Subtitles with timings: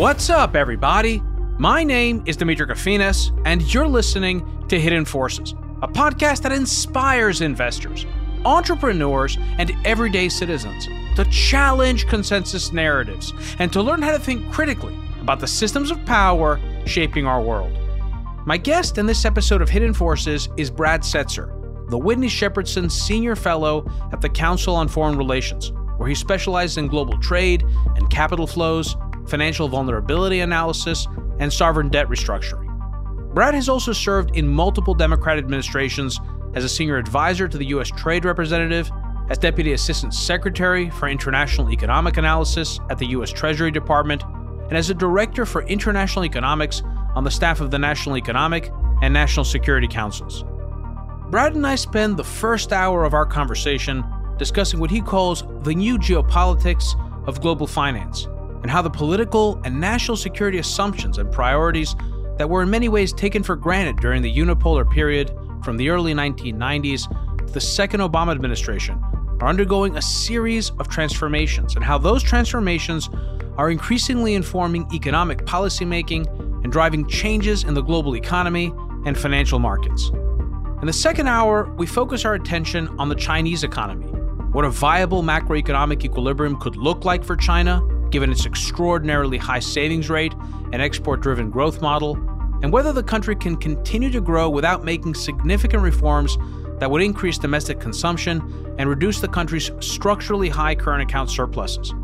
[0.00, 1.22] What's up, everybody?
[1.58, 7.42] My name is Demetri Kofinas, and you're listening to Hidden Forces, a podcast that inspires
[7.42, 8.06] investors,
[8.46, 14.96] entrepreneurs, and everyday citizens to challenge consensus narratives and to learn how to think critically
[15.20, 17.76] about the systems of power shaping our world.
[18.46, 23.36] My guest in this episode of Hidden Forces is Brad Setser, the Whitney Shepardson Senior
[23.36, 27.62] Fellow at the Council on Foreign Relations, where he specializes in global trade
[27.96, 28.96] and capital flows,
[29.30, 31.06] financial vulnerability analysis,
[31.38, 32.66] and sovereign debt restructuring.
[33.34, 36.20] Brad has also served in multiple Democrat administrations
[36.54, 37.88] as a senior advisor to the U.S.
[37.88, 38.90] Trade Representative,
[39.30, 43.30] as Deputy Assistant Secretary for International Economic Analysis at the U.S.
[43.30, 44.24] Treasury Department,
[44.68, 46.82] and as a Director for International Economics
[47.14, 48.70] on the staff of the National Economic
[49.02, 50.44] and National Security Councils.
[51.30, 54.04] Brad and I spend the first hour of our conversation
[54.36, 58.26] discussing what he calls the new geopolitics of global finance
[58.62, 61.94] and how the political and national security assumptions and priorities
[62.38, 65.30] that were in many ways taken for granted during the unipolar period
[65.62, 69.02] from the early 1990s to the second Obama administration
[69.40, 73.08] are undergoing a series of transformations and how those transformations
[73.56, 76.26] are increasingly informing economic policymaking
[76.62, 78.72] and driving changes in the global economy
[79.06, 80.10] and financial markets.
[80.80, 84.06] In the second hour, we focus our attention on the Chinese economy,
[84.52, 90.10] what a viable macroeconomic equilibrium could look like for China, given its extraordinarily high savings
[90.10, 90.34] rate
[90.72, 92.16] and export driven growth model,
[92.62, 96.36] and whether the country can continue to grow without making significant reforms
[96.78, 101.94] that would increase domestic consumption and reduce the country's structurally high current account surpluses.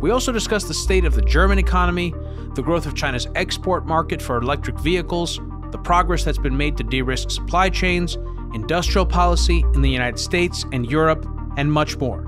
[0.00, 2.14] We also discuss the state of the German economy,
[2.54, 6.84] the growth of China's export market for electric vehicles, the progress that's been made to
[6.84, 8.16] de risk supply chains,
[8.54, 12.24] industrial policy in the United States and Europe, and much more.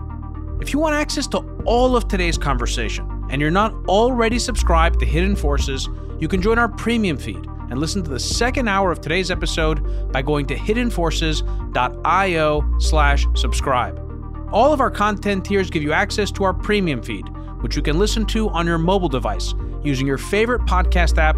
[0.60, 5.06] If you want access to all of today's conversation and you're not already subscribed to
[5.06, 9.00] Hidden Forces, you can join our premium feed and listen to the second hour of
[9.00, 13.98] today's episode by going to hiddenforces.io slash subscribe.
[14.52, 17.28] All of our content tiers give you access to our premium feed,
[17.60, 21.36] which you can listen to on your mobile device using your favorite podcast app,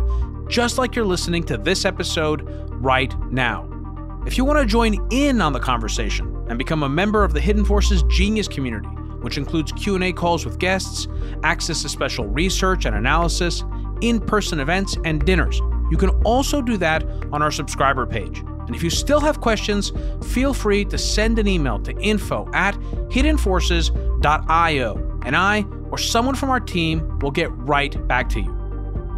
[0.48, 3.68] just like you're listening to this episode right now.
[4.26, 7.40] If you want to join in on the conversation and become a member of the
[7.40, 8.88] Hidden Forces Genius community,
[9.22, 11.08] which includes Q&A calls with guests,
[11.42, 13.64] access to special research and analysis,
[14.00, 15.60] in-person events, and dinners,
[15.92, 18.38] you can also do that on our subscriber page.
[18.38, 19.92] And if you still have questions,
[20.32, 22.74] feel free to send an email to info at
[23.10, 28.50] hiddenforces.io, and I or someone from our team will get right back to you.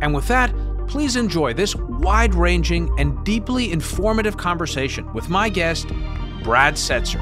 [0.03, 0.53] And with that,
[0.89, 5.87] please enjoy this wide ranging and deeply informative conversation with my guest,
[6.43, 7.21] Brad Setser.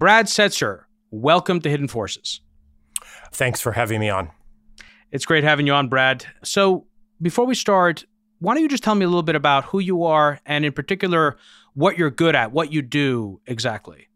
[0.00, 2.40] Brad Setser, welcome to Hidden Forces.
[3.32, 4.30] Thanks for having me on.
[5.12, 6.24] It's great having you on, Brad.
[6.42, 6.86] So,
[7.20, 8.06] before we start,
[8.38, 10.72] why don't you just tell me a little bit about who you are and, in
[10.72, 11.36] particular,
[11.74, 14.08] what you're good at, what you do exactly?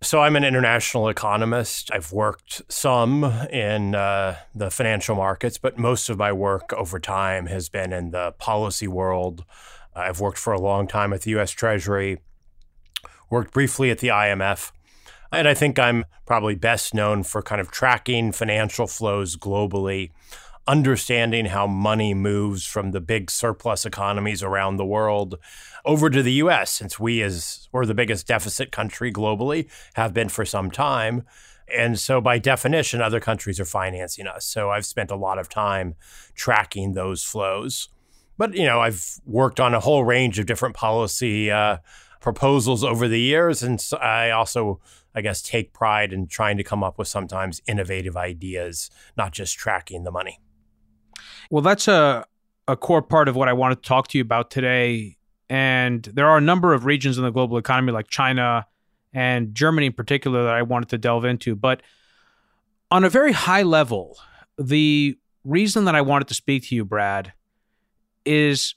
[0.00, 1.90] So, I'm an international economist.
[1.92, 7.48] I've worked some in uh, the financial markets, but most of my work over time
[7.48, 9.44] has been in the policy world.
[9.94, 12.16] I've worked for a long time at the US Treasury,
[13.30, 14.72] worked briefly at the IMF.
[15.32, 20.10] And I think I'm probably best known for kind of tracking financial flows globally,
[20.66, 25.36] understanding how money moves from the big surplus economies around the world
[25.84, 30.28] over to the US, since we, as we're the biggest deficit country globally, have been
[30.28, 31.22] for some time.
[31.72, 34.44] And so, by definition, other countries are financing us.
[34.44, 35.94] So, I've spent a lot of time
[36.34, 37.88] tracking those flows.
[38.36, 41.76] But, you know, I've worked on a whole range of different policy uh,
[42.20, 43.62] proposals over the years.
[43.62, 44.80] And so I also
[45.14, 49.58] I guess, take pride in trying to come up with sometimes innovative ideas, not just
[49.58, 50.38] tracking the money.
[51.50, 52.24] Well, that's a,
[52.68, 55.16] a core part of what I want to talk to you about today.
[55.48, 58.66] And there are a number of regions in the global economy, like China
[59.12, 61.56] and Germany in particular, that I wanted to delve into.
[61.56, 61.82] But
[62.90, 64.16] on a very high level,
[64.56, 67.32] the reason that I wanted to speak to you, Brad,
[68.24, 68.76] is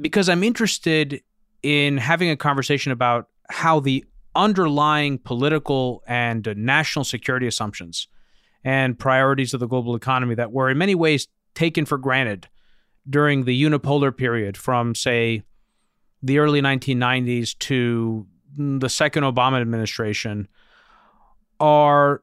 [0.00, 1.22] because I'm interested
[1.64, 4.04] in having a conversation about how the
[4.36, 8.06] underlying political and national security assumptions
[8.62, 12.48] and priorities of the global economy that were in many ways taken for granted
[13.08, 15.42] during the unipolar period from, say,
[16.22, 18.26] the early 1990s to
[18.56, 20.46] the second Obama administration
[21.60, 22.22] are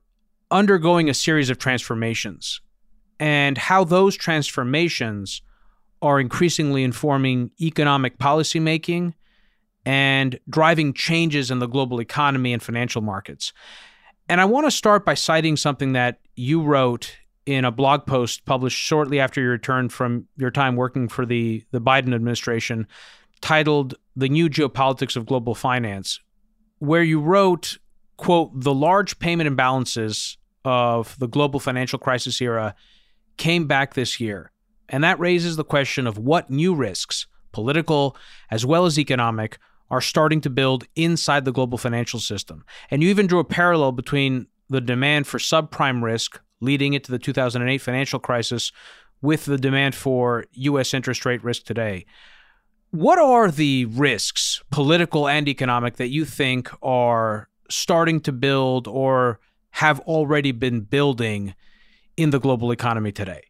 [0.51, 2.61] undergoing a series of transformations
[3.19, 5.41] and how those transformations
[6.01, 9.13] are increasingly informing economic policymaking
[9.86, 13.54] and driving changes in the global economy and financial markets.
[14.30, 18.45] And I want to start by citing something that you wrote in a blog post
[18.45, 22.88] published shortly after your return from your time working for the, the Biden administration
[23.42, 26.19] titled The New Geopolitics of Global Finance,
[26.80, 27.80] where you wrote,
[28.18, 32.75] quote, the large payment imbalances of the global financial crisis era
[33.38, 34.51] came back this year.
[34.88, 38.16] And that raises the question of what new risks, political
[38.51, 39.57] as well as economic,
[39.91, 42.63] are starting to build inside the global financial system.
[42.89, 47.19] And you even drew a parallel between the demand for subprime risk leading into the
[47.19, 48.71] 2008 financial crisis
[49.21, 50.93] with the demand for U.S.
[50.93, 52.05] interest rate risk today.
[52.91, 59.39] What are the risks, political and economic, that you think are starting to build or
[59.71, 61.53] have already been building
[62.15, 63.43] in the global economy today?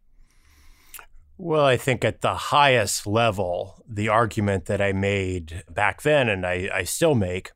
[1.44, 6.46] Well, I think at the highest level, the argument that I made back then and
[6.46, 7.50] I, I still make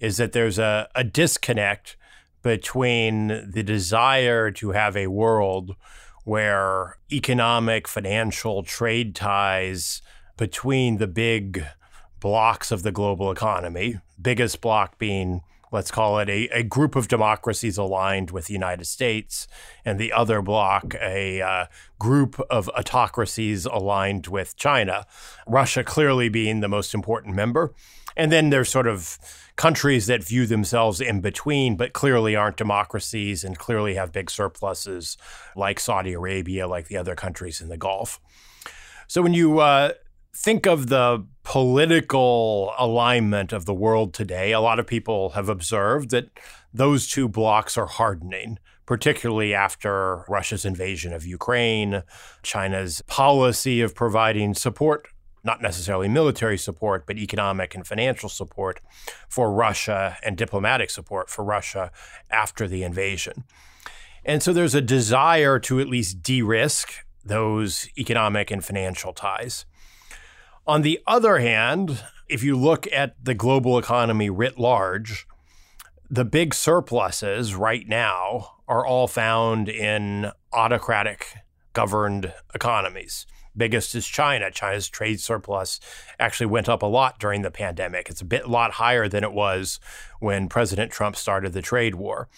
[0.00, 1.96] is that there's a, a disconnect
[2.42, 5.76] between the desire to have a world
[6.24, 10.02] where economic, financial, trade ties
[10.36, 11.64] between the big
[12.18, 17.08] blocks of the global economy, biggest block being let's call it a, a group of
[17.08, 19.46] democracies aligned with the United States,
[19.84, 21.66] and the other block, a uh,
[21.98, 25.06] group of autocracies aligned with China,
[25.46, 27.72] Russia clearly being the most important member.
[28.16, 29.18] And then there's sort of
[29.56, 35.16] countries that view themselves in between, but clearly aren't democracies and clearly have big surpluses,
[35.54, 38.20] like Saudi Arabia, like the other countries in the Gulf.
[39.06, 39.92] So when you uh,
[40.34, 46.10] think of the political alignment of the world today, a lot of people have observed
[46.10, 46.30] that
[46.72, 52.02] those two blocks are hardening, particularly after Russia's invasion of Ukraine,
[52.42, 55.08] China's policy of providing support
[55.42, 58.80] not necessarily military support, but economic and financial support
[59.28, 61.90] for Russia and diplomatic support for Russia
[62.30, 63.44] after the invasion.
[64.24, 69.64] And so there's a desire to at least de risk those economic and financial ties.
[70.66, 75.26] On the other hand, if you look at the global economy writ large,
[76.08, 81.34] the big surpluses right now are all found in autocratic
[81.72, 83.26] governed economies.
[83.56, 84.50] Biggest is China.
[84.50, 85.80] China's trade surplus
[86.18, 88.08] actually went up a lot during the pandemic.
[88.08, 89.80] It's a bit lot higher than it was
[90.20, 92.28] when President Trump started the trade war.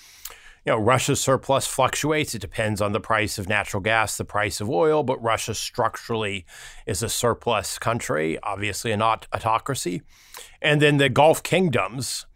[0.64, 2.36] You know, Russia's surplus fluctuates.
[2.36, 6.46] It depends on the price of natural gas, the price of oil, but Russia structurally
[6.86, 10.02] is a surplus country, obviously an autocracy.
[10.60, 12.26] And then the Gulf kingdoms,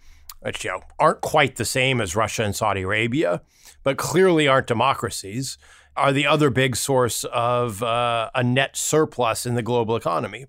[0.41, 3.43] which you know aren't quite the same as Russia and Saudi Arabia,
[3.85, 5.57] but clearly aren't democracies
[5.97, 10.47] are the other big source of uh, a net surplus in the global economy.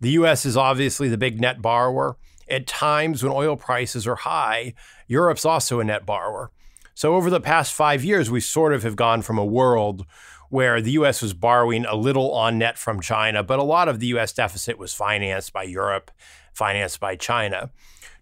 [0.00, 2.16] The US is obviously the big net borrower.
[2.50, 4.74] At times when oil prices are high,
[5.06, 6.50] Europe's also a net borrower.
[6.94, 10.06] So over the past five years, we sort of have gone from a world
[10.48, 13.98] where the US was borrowing a little on net from China, but a lot of
[13.98, 16.10] the US deficit was financed by Europe,
[16.52, 17.70] financed by China,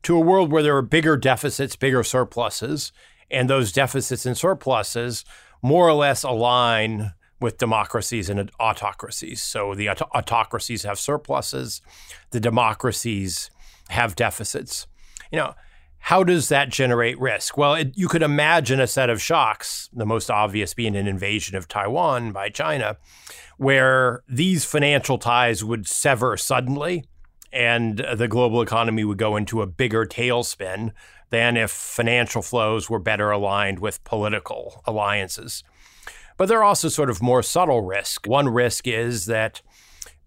[0.02, 2.92] to a world where there are bigger deficits, bigger surpluses,
[3.30, 5.24] and those deficits and surpluses
[5.62, 9.42] more or less align with democracies and autocracies.
[9.42, 11.82] So the aut- autocracies have surpluses,
[12.30, 13.50] the democracies
[13.90, 14.86] have deficits.
[15.30, 15.54] You know,
[16.02, 17.56] how does that generate risk?
[17.56, 21.56] Well, it, you could imagine a set of shocks, the most obvious being an invasion
[21.56, 22.96] of Taiwan by China,
[23.56, 27.04] where these financial ties would sever suddenly
[27.52, 30.90] and the global economy would go into a bigger tailspin
[31.30, 35.62] than if financial flows were better aligned with political alliances.
[36.36, 38.26] But there are also sort of more subtle risks.
[38.26, 39.62] One risk is that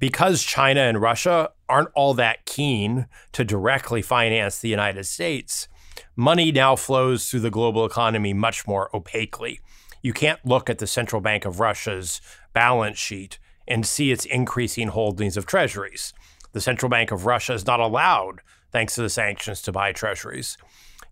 [0.06, 5.68] because China and Russia aren't all that keen to directly finance the United States,
[6.16, 9.60] money now flows through the global economy much more opaquely.
[10.04, 12.22] You can't look at the central bank of Russia's
[12.54, 16.14] balance sheet and see its increasing holdings of treasuries.
[16.52, 20.56] The central bank of Russia is not allowed, thanks to the sanctions, to buy treasuries.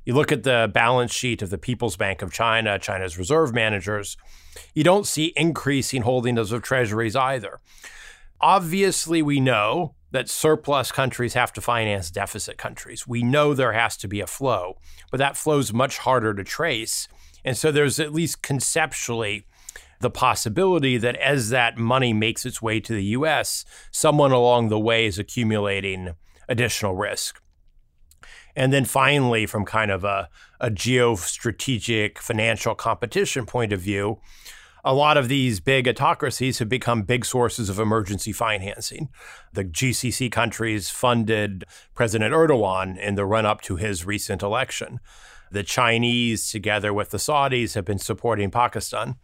[0.06, 4.18] You look at the balance sheet of the People's Bank of China, China's reserve managers,
[4.76, 7.60] you don't see increasing holdings of treasuries either.
[8.44, 13.08] Obviously, we know that surplus countries have to finance deficit countries.
[13.08, 16.44] We know there has to be a flow, but that flow is much harder to
[16.44, 17.08] trace.
[17.46, 19.46] And so there's at least conceptually
[20.02, 24.78] the possibility that as that money makes its way to the US, someone along the
[24.78, 26.14] way is accumulating
[26.50, 27.42] additional risk.
[28.58, 30.28] And then finally, from kind of a,
[30.60, 34.20] a geostrategic financial competition point of view,
[34.84, 39.10] a lot of these big autocracies have become big sources of emergency financing.
[39.54, 41.64] The GCC countries funded
[41.96, 45.00] President Erdogan in the run up to his recent election.
[45.52, 49.16] The Chinese, together with the Saudis, have been supporting Pakistan.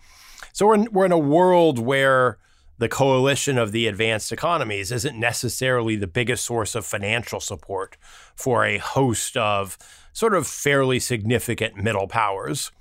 [0.53, 2.37] So we're in, we're in a world where
[2.77, 7.97] the coalition of the advanced economies isn't necessarily the biggest source of financial support
[8.35, 9.77] for a host of
[10.13, 12.71] sort of fairly significant middle powers.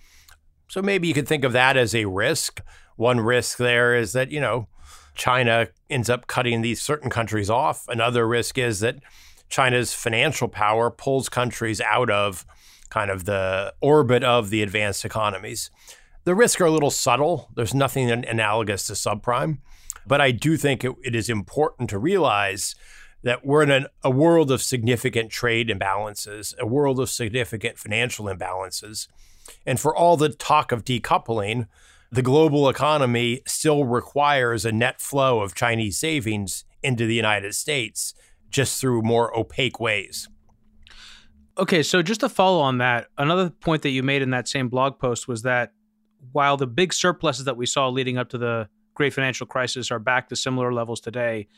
[0.68, 2.60] So maybe you could think of that as a risk.
[2.96, 4.68] One risk there is that, you know,
[5.14, 7.88] China ends up cutting these certain countries off.
[7.88, 8.96] Another risk is that
[9.48, 12.46] China's financial power pulls countries out of
[12.90, 15.70] kind of the orbit of the advanced economies.
[16.24, 17.50] The risks are a little subtle.
[17.54, 19.58] There's nothing analogous to subprime.
[20.06, 22.74] But I do think it, it is important to realize
[23.22, 28.26] that we're in an, a world of significant trade imbalances, a world of significant financial
[28.26, 29.08] imbalances.
[29.66, 31.66] And for all the talk of decoupling,
[32.10, 38.14] the global economy still requires a net flow of Chinese savings into the United States
[38.50, 40.28] just through more opaque ways.
[41.58, 44.68] Okay, so just to follow on that, another point that you made in that same
[44.68, 45.72] blog post was that
[46.32, 49.98] while the big surpluses that we saw leading up to the great financial crisis are
[49.98, 51.48] back to similar levels today,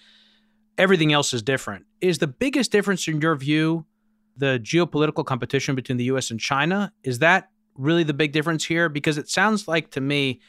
[0.79, 1.85] everything else is different.
[2.01, 3.87] Is the biggest difference in your view
[4.37, 6.93] the geopolitical competition between the US and China?
[7.03, 8.89] Is that really the big difference here?
[8.89, 10.41] Because it sounds like to me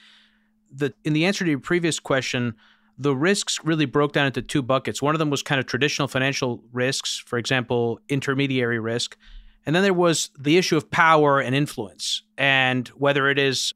[0.74, 2.56] that in the answer to your previous question,
[2.98, 5.02] the risks really broke down into two buckets.
[5.02, 9.18] One of them was kind of traditional financial risks, for example, intermediary risk.
[9.66, 13.74] And then there was the issue of power and influence, and whether it is,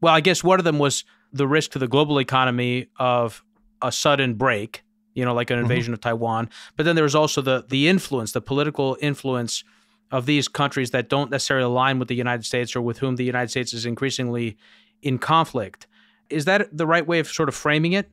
[0.00, 3.42] well, I guess one of them was the risk to the global economy of
[3.80, 5.64] a sudden break, you know, like an mm-hmm.
[5.64, 5.94] invasion mm-hmm.
[5.94, 6.50] of Taiwan.
[6.76, 9.64] But then there was also the the influence, the political influence
[10.12, 13.24] of these countries that don't necessarily align with the United States or with whom the
[13.24, 14.58] United States is increasingly
[15.00, 15.86] in conflict.
[16.28, 18.10] Is that the right way of sort of framing it?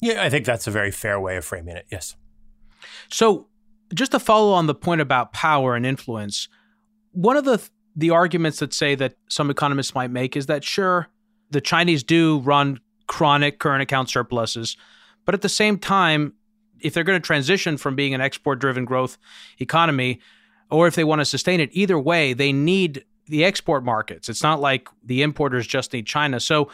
[0.00, 1.86] Yeah, I think that's a very fair way of framing it.
[1.90, 2.16] Yes.
[3.08, 3.46] So,
[3.94, 6.48] just to follow on the point about power and influence,
[7.12, 11.08] one of the the arguments that say that some economists might make is that sure,
[11.50, 14.76] the Chinese do run chronic current account surpluses,
[15.24, 16.34] but at the same time,
[16.80, 19.18] if they're going to transition from being an export driven growth
[19.58, 20.20] economy,
[20.70, 24.28] or if they want to sustain it, either way, they need the export markets.
[24.28, 26.40] It's not like the importers just need China.
[26.40, 26.70] So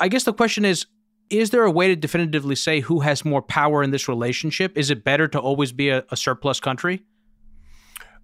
[0.00, 0.86] I guess the question is
[1.30, 4.76] is there a way to definitively say who has more power in this relationship?
[4.78, 7.02] Is it better to always be a, a, surplus country?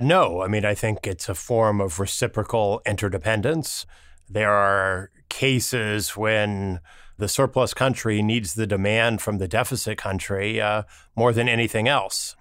[0.01, 0.41] No.
[0.41, 3.85] I mean, I think it's a form of reciprocal interdependence.
[4.27, 6.81] There are cases when
[7.19, 12.35] the surplus country needs the demand from the deficit country uh, more than anything else.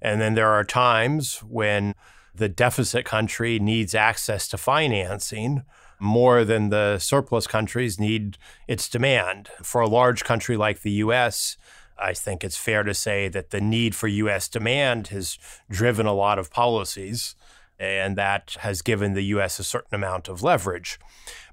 [0.00, 1.94] And then there are times when
[2.34, 5.62] the deficit country needs access to financing
[6.00, 8.36] more than the surplus countries need
[8.66, 9.48] its demand.
[9.62, 11.56] For a large country like the US,
[11.96, 15.38] I think it's fair to say that the need for US demand has
[15.70, 17.36] driven a lot of policies,
[17.84, 20.98] and that has given the US a certain amount of leverage.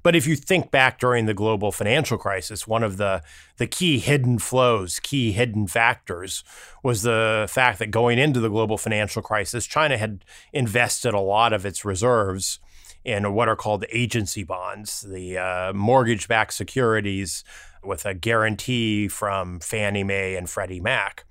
[0.04, 3.22] But if you think back during the global financial crisis, one of the,
[3.58, 6.44] the key hidden flows, key hidden factors
[6.82, 11.54] was the fact that going into the global financial crisis, China had invested a lot
[11.54, 12.60] of its reserves
[13.04, 17.44] in what are called agency bonds, the uh, mortgage backed securities
[17.84, 21.26] with a guarantee from Fannie Mae and Freddie Mac.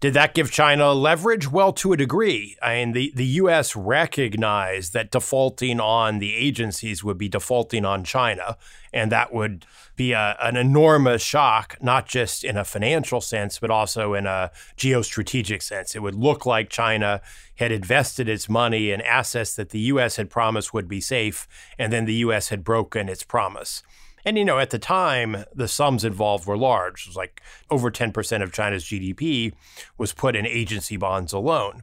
[0.00, 1.50] Did that give China leverage?
[1.50, 2.56] Well, to a degree.
[2.62, 3.74] I mean, the, the U.S.
[3.74, 8.56] recognized that defaulting on the agencies would be defaulting on China,
[8.92, 13.72] and that would be a, an enormous shock, not just in a financial sense, but
[13.72, 15.96] also in a geostrategic sense.
[15.96, 17.20] It would look like China
[17.56, 20.14] had invested its money in assets that the U.S.
[20.14, 22.50] had promised would be safe, and then the U.S.
[22.50, 23.82] had broken its promise.
[24.28, 27.04] And, you know, at the time, the sums involved were large.
[27.04, 29.54] It was like over 10% of China's GDP
[29.96, 31.82] was put in agency bonds alone.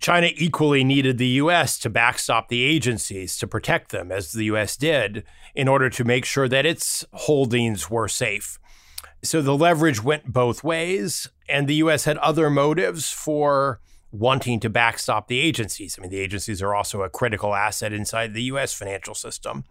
[0.00, 4.76] China equally needed the US to backstop the agencies to protect them, as the US
[4.76, 5.22] did,
[5.54, 8.58] in order to make sure that its holdings were safe.
[9.22, 13.78] So the leverage went both ways, and the US had other motives for
[14.10, 15.96] wanting to backstop the agencies.
[15.98, 19.64] I mean, the agencies are also a critical asset inside the US financial system.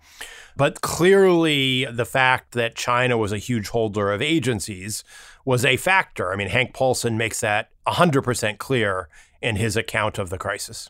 [0.55, 5.03] But clearly, the fact that China was a huge holder of agencies
[5.43, 6.31] was a factor.
[6.31, 9.09] I mean, Hank Paulson makes that 100% clear
[9.41, 10.89] in his account of the crisis.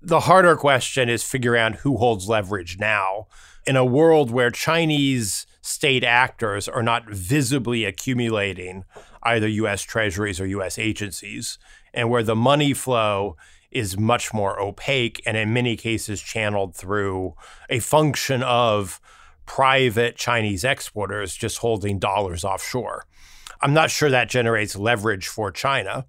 [0.00, 3.28] The harder question is figuring out who holds leverage now
[3.66, 8.84] in a world where Chinese state actors are not visibly accumulating
[9.22, 11.58] either US treasuries or US agencies
[11.94, 13.36] and where the money flow
[13.70, 17.34] is much more opaque and in many cases channeled through
[17.70, 19.00] a function of
[19.46, 23.06] private Chinese exporters just holding dollars offshore.
[23.60, 26.06] I'm not sure that generates leverage for China.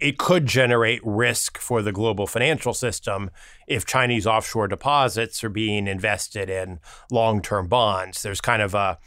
[0.00, 3.30] it could generate risk for the global financial system
[3.66, 8.22] if Chinese offshore deposits are being invested in long term bonds.
[8.22, 8.98] There's kind of a,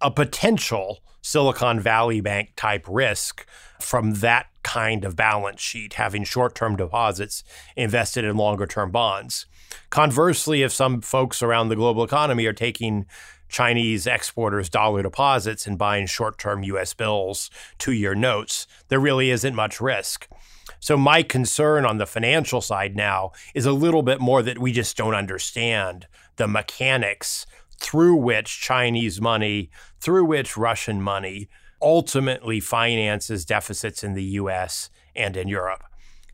[0.00, 3.46] a potential Silicon Valley Bank type risk
[3.80, 7.44] from that kind of balance sheet, having short term deposits
[7.76, 9.46] invested in longer term bonds.
[9.90, 13.06] Conversely, if some folks around the global economy are taking
[13.48, 19.30] Chinese exporters' dollar deposits and buying short term US bills, two year notes, there really
[19.30, 20.28] isn't much risk.
[20.80, 24.72] So, my concern on the financial side now is a little bit more that we
[24.72, 26.06] just don't understand
[26.36, 27.46] the mechanics
[27.78, 29.70] through which Chinese money,
[30.00, 31.48] through which Russian money
[31.80, 35.84] ultimately finances deficits in the US and in Europe.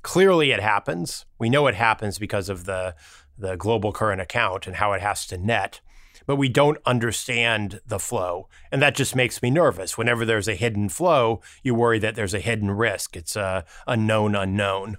[0.02, 1.26] Clearly, it happens.
[1.38, 2.94] We know it happens because of the,
[3.38, 5.80] the global current account and how it has to net
[6.26, 8.48] but we don't understand the flow.
[8.72, 9.98] And that just makes me nervous.
[9.98, 13.16] Whenever there's a hidden flow, you worry that there's a hidden risk.
[13.16, 14.96] It's uh, a, a known unknown.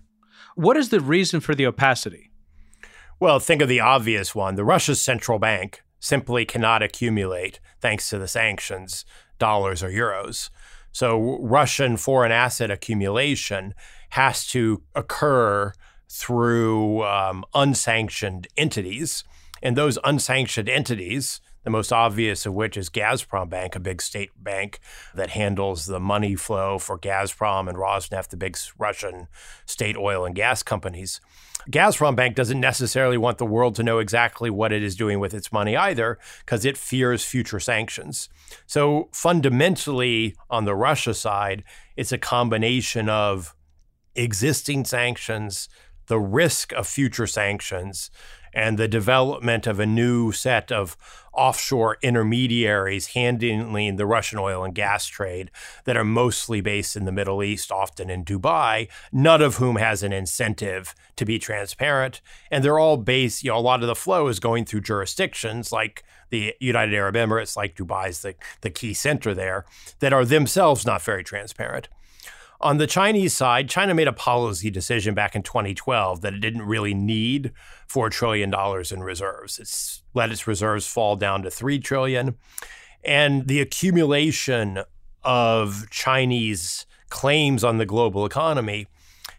[0.55, 2.31] What is the reason for the opacity?
[3.19, 4.55] Well, think of the obvious one.
[4.55, 9.05] The Russia's central bank simply cannot accumulate, thanks to the sanctions,
[9.39, 10.49] dollars or euros.
[10.91, 13.73] So Russian foreign asset accumulation
[14.11, 15.73] has to occur
[16.09, 19.23] through um, unsanctioned entities
[19.61, 24.31] and those unsanctioned entities, the most obvious of which is Gazprom Bank, a big state
[24.41, 24.79] bank
[25.13, 29.27] that handles the money flow for Gazprom and Rosneft, the big Russian
[29.65, 31.19] state oil and gas companies.
[31.69, 35.33] Gazprom Bank doesn't necessarily want the world to know exactly what it is doing with
[35.33, 38.29] its money either, because it fears future sanctions.
[38.67, 41.63] So, fundamentally, on the Russia side,
[41.97, 43.55] it's a combination of
[44.13, 45.67] existing sanctions,
[46.05, 48.11] the risk of future sanctions,
[48.55, 50.95] and the development of a new set of
[51.33, 55.51] offshore intermediaries handling the Russian oil and gas trade
[55.83, 60.01] that are mostly based in the Middle East, often in Dubai, none of whom has
[60.01, 62.21] an incentive to be transparent.
[62.49, 65.73] And they're all based, you know, a lot of the flow is going through jurisdictions
[65.73, 69.65] like the United Arab Emirates, like Dubai's the, the key center there,
[69.99, 71.89] that are themselves not very transparent.
[72.61, 76.63] On the Chinese side, China made a policy decision back in 2012 that it didn't
[76.63, 77.51] really need
[77.89, 78.53] $4 trillion
[78.91, 79.59] in reserves.
[79.59, 82.35] It's let its reserves fall down to 3 trillion.
[83.03, 84.83] And the accumulation
[85.23, 88.87] of Chinese claims on the global economy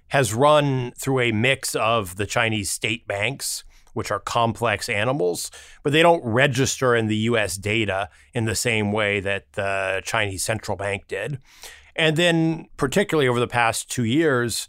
[0.09, 5.51] has run through a mix of the Chinese state banks, which are complex animals,
[5.83, 10.45] but they don't register in the US data in the same way that the Chinese
[10.45, 11.41] central bank did.
[11.97, 14.69] And then, particularly over the past two years,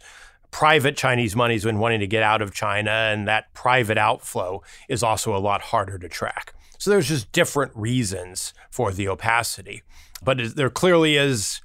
[0.50, 4.62] private Chinese money has been wanting to get out of China, and that private outflow
[4.88, 6.54] is also a lot harder to track.
[6.78, 9.82] So there's just different reasons for the opacity.
[10.22, 11.60] But there clearly is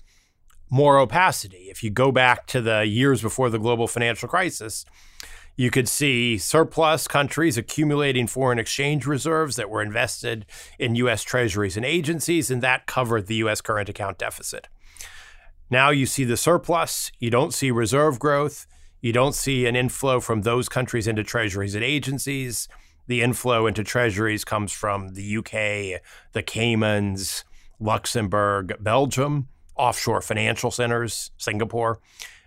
[0.70, 1.70] more opacity.
[1.70, 4.86] If you go back to the years before the global financial crisis,
[5.56, 10.48] you could see surplus countries accumulating foreign exchange reserves that were invested
[10.80, 11.22] in U.S.
[11.22, 13.62] treasuries and agencies, and that covered the U.S.
[13.62, 14.68] current account deficit.
[15.74, 18.68] Now you see the surplus, you don't see reserve growth,
[19.02, 22.68] you don't see an inflow from those countries into treasuries and agencies.
[23.08, 26.00] The inflow into treasuries comes from the UK,
[26.34, 27.44] the Caymans,
[27.80, 31.98] Luxembourg, Belgium, offshore financial centers, Singapore.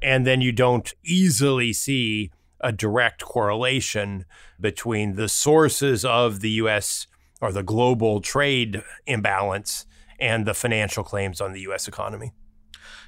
[0.00, 4.24] And then you don't easily see a direct correlation
[4.60, 7.08] between the sources of the US
[7.40, 9.84] or the global trade imbalance
[10.20, 12.30] and the financial claims on the US economy.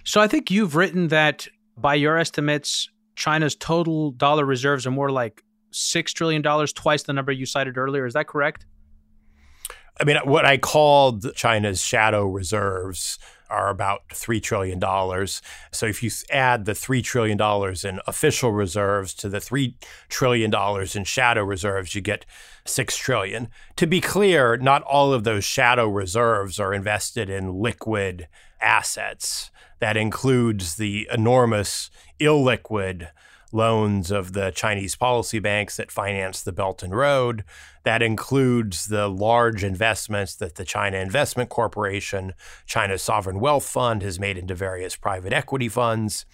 [0.08, 5.10] So I think you've written that by your estimates, China's total dollar reserves are more
[5.10, 5.42] like
[5.74, 8.06] $6 trillion, twice the number you cited earlier.
[8.06, 8.64] Is that correct?
[10.00, 13.18] I mean, what I called China's shadow reserves
[13.50, 14.80] are about $3 trillion.
[15.72, 17.38] So if you add the $3 trillion
[17.84, 19.74] in official reserves to the $3
[20.08, 20.50] trillion
[20.94, 22.24] in shadow reserves, you get
[22.64, 23.48] $6 trillion.
[23.76, 28.26] To be clear, not all of those shadow reserves are invested in liquid
[28.60, 31.90] assets that includes the enormous
[32.20, 33.08] illiquid
[33.52, 37.44] loans of the Chinese policy banks that finance the Belt and Road.
[37.84, 42.34] That includes the large investments that the China Investment Corporation,
[42.66, 46.26] China's sovereign wealth fund, has made into various private equity funds.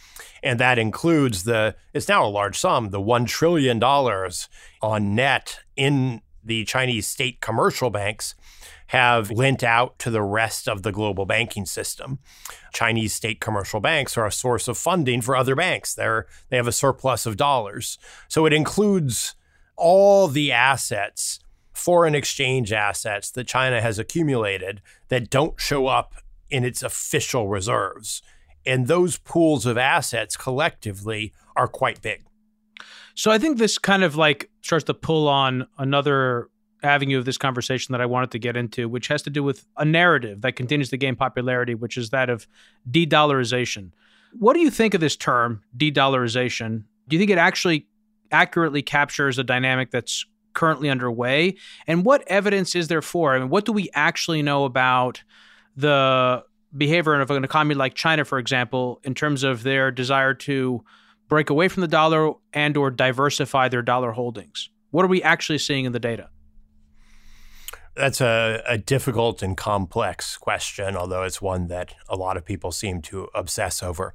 [0.42, 6.22] And that includes the, it's now a large sum, the $1 trillion on net in
[6.42, 8.34] the Chinese state commercial banks
[8.88, 12.18] have lent out to the rest of the global banking system.
[12.72, 15.94] Chinese state commercial banks are a source of funding for other banks.
[15.94, 17.98] They're, they have a surplus of dollars.
[18.28, 19.34] So it includes
[19.76, 21.40] all the assets,
[21.72, 26.14] foreign exchange assets that China has accumulated that don't show up
[26.50, 28.22] in its official reserves.
[28.66, 32.24] And those pools of assets collectively are quite big.
[33.14, 36.48] So I think this kind of like starts to pull on another
[36.84, 39.66] avenue of this conversation that I wanted to get into, which has to do with
[39.76, 42.46] a narrative that continues to gain popularity, which is that of
[42.90, 43.90] de dollarization.
[44.38, 46.84] What do you think of this term, de dollarization?
[47.08, 47.86] Do you think it actually
[48.30, 51.56] accurately captures a dynamic that's currently underway?
[51.86, 53.34] And what evidence is there for?
[53.34, 55.22] I mean, what do we actually know about
[55.76, 56.44] the
[56.76, 60.84] behavior of an economy like China, for example, in terms of their desire to
[61.28, 64.68] break away from the dollar and or diversify their dollar holdings?
[64.90, 66.28] What are we actually seeing in the data?
[67.94, 72.72] That's a, a, difficult and complex question, although it's one that a lot of people
[72.72, 74.14] seem to obsess over.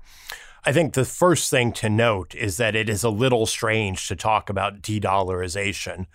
[0.66, 4.16] I think the first thing to note is that it is a little strange to
[4.18, 6.08] talk about de dollarization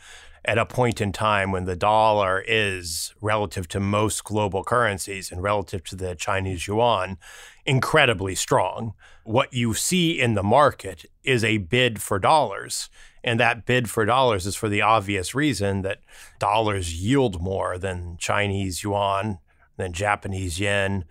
[0.44, 5.42] at a point in time when the dollar is, relative to most global currencies and
[5.42, 7.16] relative to the Chinese yuan,
[7.64, 8.92] incredibly strong.
[9.24, 12.90] What you see in the market is a bid for dollars.
[13.24, 16.00] And that bid for dollars is for the obvious reason that
[16.38, 19.38] dollars yield more than Chinese yuan,
[19.76, 21.06] than Japanese yen,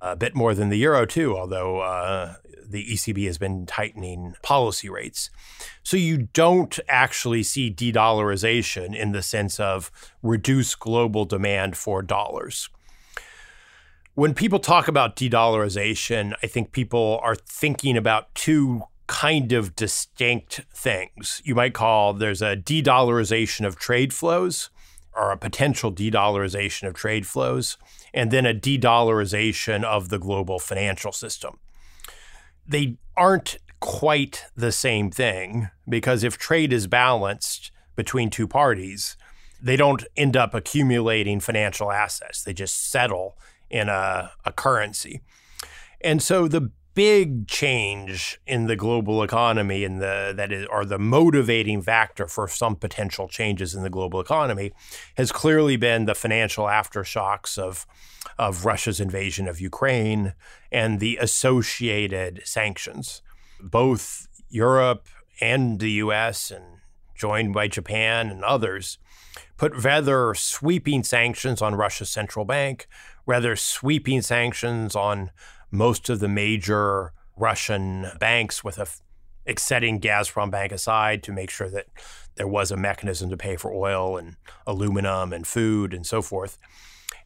[0.00, 2.36] a bit more than the euro, too, although uh,
[2.68, 5.30] the ECB has been tightening policy rates.
[5.82, 9.90] So you don't actually see de dollarization in the sense of
[10.22, 12.70] reduced global demand for dollars.
[14.14, 19.74] When people talk about de dollarization, I think people are thinking about two kind of
[19.74, 21.42] distinct things.
[21.44, 24.70] You might call there's a de dollarization of trade flows
[25.16, 27.76] or a potential de dollarization of trade flows,
[28.14, 31.58] and then a de dollarization of the global financial system.
[32.66, 39.16] They aren't quite the same thing because if trade is balanced between two parties,
[39.60, 42.44] they don't end up accumulating financial assets.
[42.44, 43.36] They just settle
[43.68, 45.20] in a, a currency.
[46.00, 50.98] And so the big change in the global economy and the that is are the
[50.98, 54.72] motivating factor for some potential changes in the global economy
[55.16, 57.86] has clearly been the financial aftershocks of
[58.36, 60.34] of Russia's invasion of Ukraine
[60.72, 63.22] and the associated sanctions.
[63.60, 65.06] Both Europe
[65.40, 66.78] and the US and
[67.14, 68.98] joined by Japan and others
[69.56, 72.88] put rather sweeping sanctions on Russia's central bank,
[73.24, 75.30] rather sweeping sanctions on
[75.70, 78.86] most of the major Russian banks with a
[79.56, 81.86] setting Gazprom Bank aside to make sure that
[82.34, 86.58] there was a mechanism to pay for oil and aluminum and food and so forth.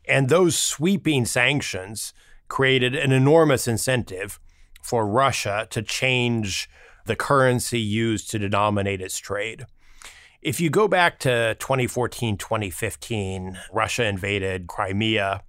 [0.07, 2.13] And those sweeping sanctions
[2.49, 4.39] created an enormous incentive
[4.83, 6.69] for Russia to change
[7.07, 9.67] the currency used to denominate its trade.
[10.41, 15.43] If you go back to 2014, 2015, Russia invaded Crimea,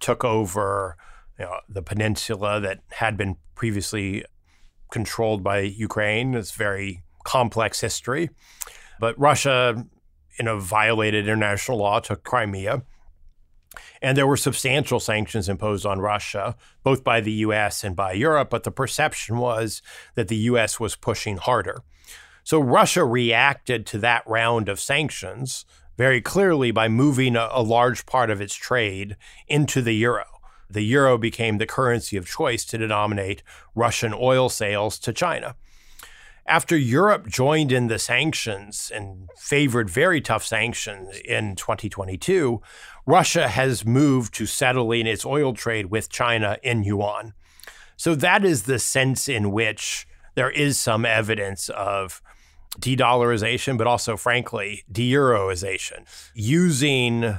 [0.00, 0.96] took over
[1.38, 4.24] you know, the peninsula that had been previously
[4.90, 6.34] controlled by Ukraine.
[6.34, 8.30] It's very complex history.
[9.00, 9.86] But Russia,
[10.38, 12.82] you know, violated international law, took Crimea.
[14.00, 18.50] And there were substantial sanctions imposed on Russia, both by the US and by Europe,
[18.50, 19.82] but the perception was
[20.14, 21.82] that the US was pushing harder.
[22.42, 28.06] So Russia reacted to that round of sanctions very clearly by moving a, a large
[28.06, 29.16] part of its trade
[29.48, 30.24] into the euro
[30.70, 33.42] the euro became the currency of choice to denominate
[33.74, 35.56] Russian oil sales to China.
[36.46, 42.62] After Europe joined in the sanctions and favored very tough sanctions in 2022,
[43.04, 47.34] Russia has moved to settling its oil trade with China in yuan.
[47.96, 52.22] So that is the sense in which there is some evidence of
[52.78, 57.38] de dollarization, but also, frankly, de euroization, using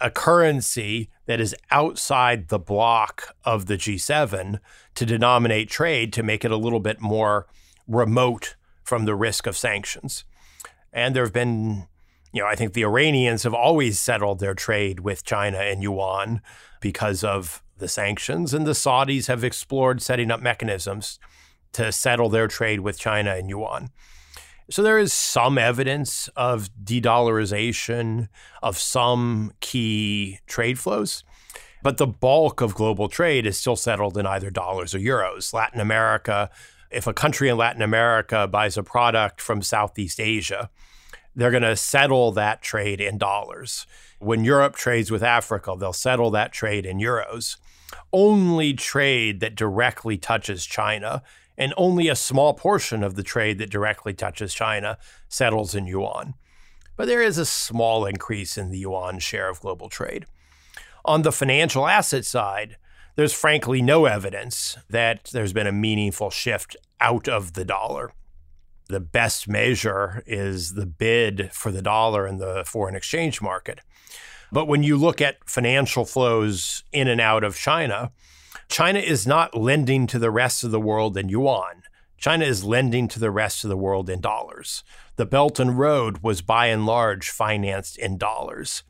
[0.00, 4.60] a currency that is outside the block of the G7
[4.94, 7.46] to denominate trade to make it a little bit more
[7.86, 10.24] remote from the risk of sanctions.
[10.90, 11.86] And there have been,
[12.32, 16.40] you know, I think the Iranians have always settled their trade with China and yuan
[16.80, 21.20] because of the sanctions, and the Saudis have explored setting up mechanisms
[21.74, 23.90] to settle their trade with China and yuan.
[24.70, 28.28] So there is some evidence of de dollarization
[28.62, 31.24] of some key trade flows,
[31.82, 35.54] but the bulk of global trade is still settled in either dollars or euros.
[35.54, 36.50] Latin America,
[36.90, 40.68] if a country in Latin America buys a product from Southeast Asia,
[41.34, 43.86] they're going to settle that trade in dollars.
[44.18, 47.56] When Europe trades with Africa, they'll settle that trade in euros.
[48.12, 51.22] Only trade that directly touches China
[51.58, 54.96] and only a small portion of the trade that directly touches China
[55.28, 56.34] settles in yuan.
[56.96, 60.24] But there is a small increase in the yuan share of global trade.
[61.04, 62.76] On the financial asset side,
[63.16, 68.12] there's frankly no evidence that there's been a meaningful shift out of the dollar.
[68.88, 73.80] The best measure is the bid for the dollar in the foreign exchange market.
[74.50, 78.12] But when you look at financial flows in and out of China,
[78.68, 81.82] China is not lending to the rest of the world in yuan.
[82.18, 84.82] China is lending to the rest of the world in dollars.
[85.16, 88.82] The Belt and Road was by and large financed in dollars.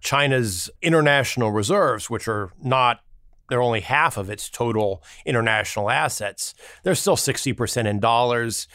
[0.00, 3.00] China's international reserves, which are not,
[3.48, 8.66] they're only half of its total international assets, they're still 60% in dollars.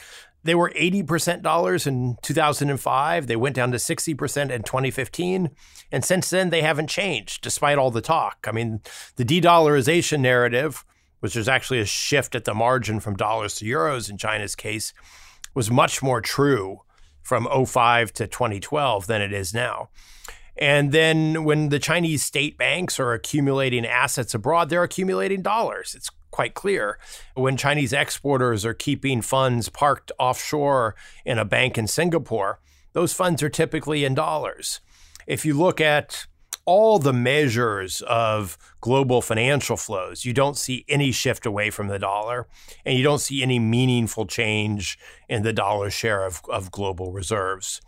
[0.43, 3.25] They were 80% dollars in 2005.
[3.25, 5.49] They went down to 60% in 2015.
[5.91, 8.45] And since then, they haven't changed despite all the talk.
[8.47, 8.81] I mean,
[9.15, 10.83] the de dollarization narrative,
[11.19, 14.93] which is actually a shift at the margin from dollars to euros in China's case,
[15.53, 16.81] was much more true
[17.21, 19.89] from 05 to 2012 than it is now.
[20.57, 25.93] And then when the Chinese state banks are accumulating assets abroad, they're accumulating dollars.
[25.95, 26.97] It's quite clear.
[27.33, 30.95] When Chinese exporters are keeping funds parked offshore
[31.25, 32.59] in a bank in Singapore,
[32.93, 34.79] those funds are typically in dollars.
[35.27, 36.25] If you look at
[36.65, 41.99] all the measures of global financial flows, you don't see any shift away from the
[41.99, 42.47] dollar,
[42.85, 44.97] and you don't see any meaningful change
[45.29, 47.81] in the dollar share of, of global reserves.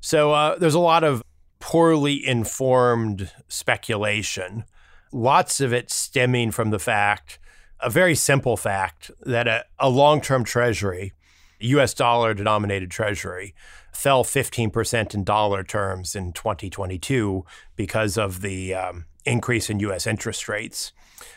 [0.00, 1.22] So uh, there's a lot of
[1.60, 4.64] poorly informed speculation,
[5.12, 7.38] lots of it stemming from the fact
[7.80, 11.12] a very simple fact that a, a long term treasury,
[11.60, 13.54] US dollar denominated treasury,
[13.92, 17.44] fell 15% in dollar terms in 2022
[17.76, 20.92] because of the um, increase in US interest rates.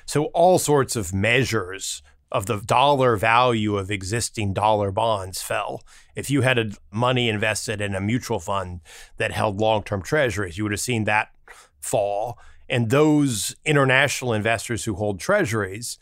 [0.05, 2.01] So, all sorts of measures
[2.31, 5.81] of the dollar value of existing dollar bonds fell.
[6.15, 8.81] If you had money invested in a mutual fund
[9.17, 11.29] that held long term treasuries, you would have seen that
[11.79, 12.37] fall.
[12.67, 15.97] And those international investors who hold treasuries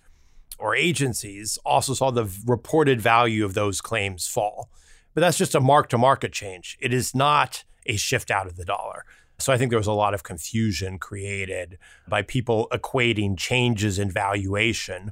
[0.59, 4.69] or agencies also saw the reported value of those claims fall.
[5.13, 6.77] But that's just a mark to market change.
[6.79, 9.05] It is not a shift out of the dollar.
[9.39, 14.09] So I think there was a lot of confusion created by people equating changes in
[14.09, 15.11] valuation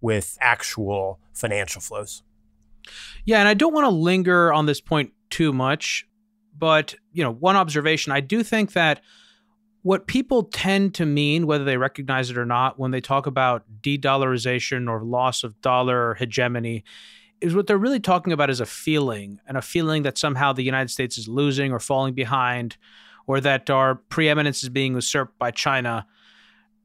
[0.00, 2.22] with actual financial flows.
[3.24, 6.06] Yeah, and I don't want to linger on this point too much,
[6.56, 9.00] but you know, one observation, I do think that
[9.84, 13.64] what people tend to mean, whether they recognize it or not, when they talk about
[13.82, 16.82] de dollarization or loss of dollar hegemony,
[17.42, 20.62] is what they're really talking about is a feeling and a feeling that somehow the
[20.62, 22.78] United States is losing or falling behind
[23.26, 26.06] or that our preeminence is being usurped by China.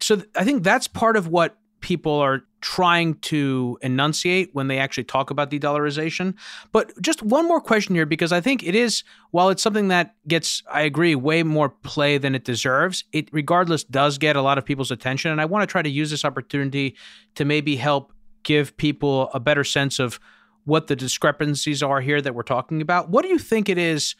[0.01, 4.77] So th- I think that's part of what people are trying to enunciate when they
[4.77, 6.35] actually talk about de-dollarization.
[6.71, 10.15] But just one more question here, because I think it is, while it's something that
[10.27, 14.57] gets, I agree, way more play than it deserves, it regardless does get a lot
[14.57, 15.31] of people's attention.
[15.31, 16.95] And I want to try to use this opportunity
[17.35, 20.19] to maybe help give people a better sense of
[20.65, 23.09] what the discrepancies are here that we're talking about.
[23.09, 24.15] What do you think it is?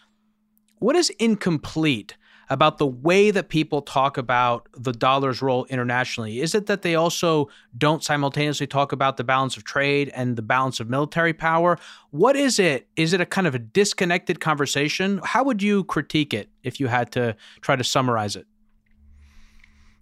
[0.80, 2.15] What is incomplete
[2.49, 6.39] about the way that people talk about the dollar's role internationally?
[6.39, 10.41] Is it that they also don't simultaneously talk about the balance of trade and the
[10.41, 11.77] balance of military power?
[12.09, 12.88] What is it?
[12.95, 15.19] Is it a kind of a disconnected conversation?
[15.23, 18.47] How would you critique it if you had to try to summarize it?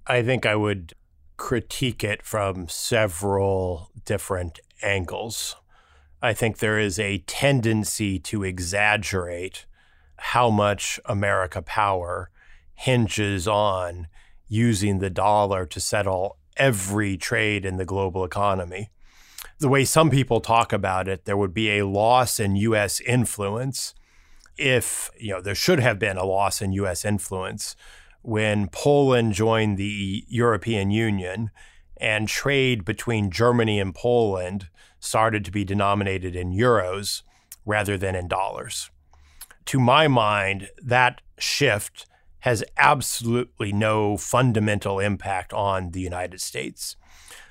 [0.05, 0.93] I think I would
[1.35, 5.55] critique it from several different angles.
[6.21, 9.65] I think there is a tendency to exaggerate
[10.17, 12.31] how much America power
[12.77, 14.07] hinges on
[14.47, 18.89] using the dollar to settle every trade in the global economy.
[19.59, 23.95] The way some people talk about it, there would be a loss in US influence
[24.57, 27.75] if, you know, there should have been a loss in US influence
[28.21, 31.49] when Poland joined the European Union
[31.97, 37.23] and trade between Germany and Poland started to be denominated in euros
[37.65, 38.91] rather than in dollars.
[39.65, 42.05] To my mind, that shift
[42.47, 46.95] has absolutely no fundamental impact on the United States.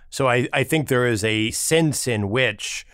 [0.09, 2.87] So I, I think there is a sense in which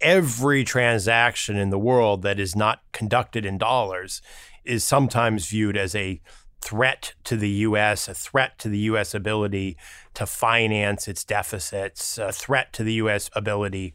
[0.00, 4.22] every transaction in the world that is not conducted in dollars
[4.64, 6.22] is sometimes viewed as a
[6.62, 9.14] threat to the U.S., a threat to the U.S.
[9.14, 9.76] ability
[10.14, 13.28] to finance its deficits, a threat to the U.S.
[13.34, 13.92] ability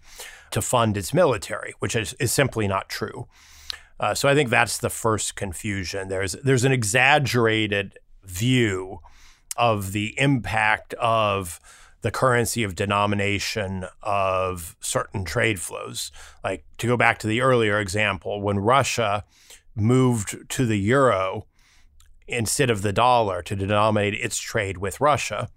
[0.52, 3.28] to fund its military, which is, is simply not true.
[4.00, 6.08] Uh, so I think that's the first confusion.
[6.08, 9.00] There's there's an exaggerated view
[9.58, 11.60] of the impact of
[12.02, 16.12] the currency of denomination of certain trade flows.
[16.44, 19.26] Like to go back to the earlier example, when Russia
[19.76, 21.46] moved to the euro
[22.28, 25.50] instead of the dollar to denominate its trade with Russia,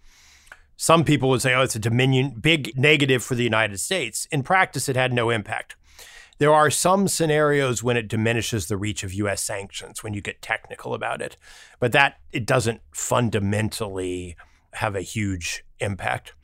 [0.76, 4.26] some people would say, oh, it's a dominion, big negative for the United States.
[4.32, 5.76] In practice, it had no impact.
[6.42, 10.42] There are some scenarios when it diminishes the reach of US sanctions, when you get
[10.42, 11.36] technical about it,
[11.78, 14.34] but that it doesn't fundamentally
[14.72, 16.34] have a huge impact.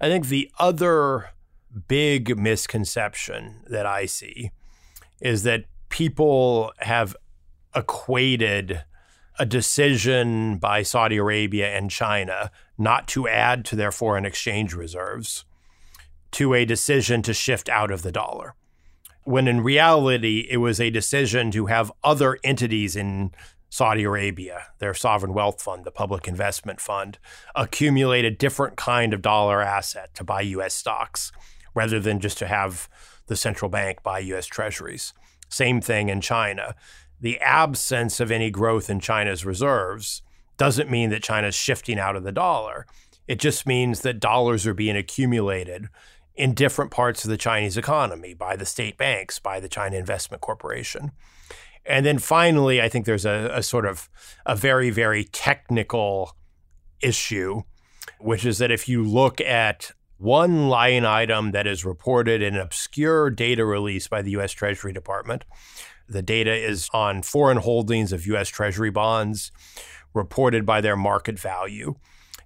[0.00, 1.30] I think the other
[1.88, 4.52] big misconception that I see
[5.20, 7.16] is that people have
[7.74, 8.84] equated
[9.40, 15.44] a decision by Saudi Arabia and China not to add to their foreign exchange reserves
[16.30, 18.54] to a decision to shift out of the dollar.
[19.24, 23.32] When in reality, it was a decision to have other entities in
[23.70, 27.18] Saudi Arabia, their sovereign wealth fund, the public investment fund,
[27.54, 31.32] accumulate a different kind of dollar asset to buy US stocks
[31.74, 32.88] rather than just to have
[33.28, 35.14] the central bank buy US treasuries.
[35.48, 36.74] Same thing in China
[37.22, 40.22] the absence of any growth in China's reserves
[40.56, 42.84] doesn't mean that China's shifting out of the dollar.
[43.28, 45.88] It just means that dollars are being accumulated
[46.34, 50.40] in different parts of the Chinese economy by the state banks, by the China Investment
[50.40, 51.12] Corporation.
[51.84, 54.08] And then finally, I think there's a, a sort of
[54.46, 56.36] a very, very technical
[57.00, 57.62] issue,
[58.20, 62.60] which is that if you look at one line item that is reported in an
[62.60, 65.44] obscure data release by the US Treasury Department,
[66.08, 69.50] the data is on foreign holdings of US Treasury bonds
[70.14, 71.96] reported by their market value.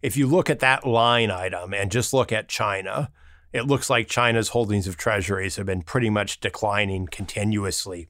[0.00, 3.10] If you look at that line item and just look at China,
[3.52, 8.08] it looks like China's holdings of treasuries have been pretty much declining continuously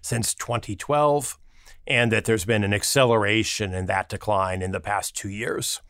[0.00, 1.38] since 2012,
[1.86, 5.80] and that there's been an acceleration in that decline in the past two years.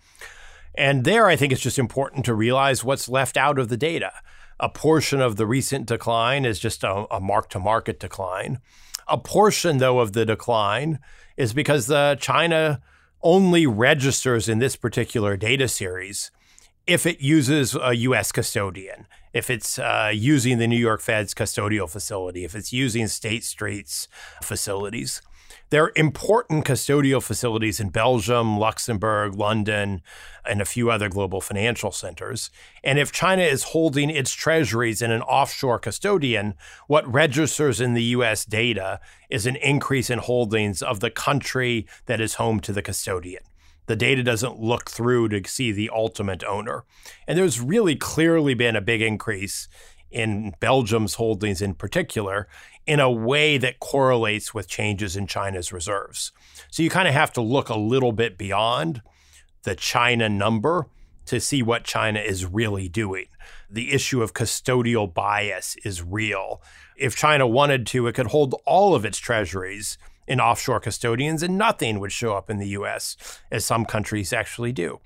[0.74, 4.12] And there, I think it's just important to realize what's left out of the data.
[4.60, 8.60] A portion of the recent decline is just a, mark to market decline.
[9.06, 10.98] A portion, though, of the decline
[11.36, 12.80] is because uh, China
[13.22, 16.30] only registers in this particular data series
[16.88, 18.32] if it uses a U.S.
[18.32, 23.44] custodian, if it's uh, using the New York Fed's custodial facility, if it's using State
[23.44, 24.08] Street's
[24.42, 25.20] facilities.
[25.70, 30.00] There are important custodial facilities in Belgium, Luxembourg, London,
[30.46, 32.50] and a few other global financial centers.
[32.82, 36.54] And if China is holding its treasuries in an offshore custodian,
[36.86, 38.98] what registers in the US data
[39.28, 43.42] is an increase in holdings of the country that is home to the custodian.
[43.88, 46.84] The data doesn't look through to see the ultimate owner.
[47.26, 49.66] And there's really clearly been a big increase
[50.10, 52.48] in Belgium's holdings in particular
[52.86, 56.32] in a way that correlates with changes in China's reserves.
[56.70, 59.00] So you kind of have to look a little bit beyond
[59.62, 60.88] the China number
[61.24, 63.26] to see what China is really doing.
[63.70, 66.62] The issue of custodial bias is real.
[66.96, 69.96] If China wanted to, it could hold all of its treasuries
[70.28, 73.16] in offshore custodians and nothing would show up in the US,
[73.50, 75.00] as some countries actually do.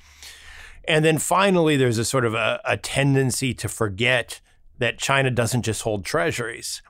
[0.85, 4.41] And then finally, there's a sort of a, a tendency to forget
[4.79, 6.83] that China doesn't just hold treasuries.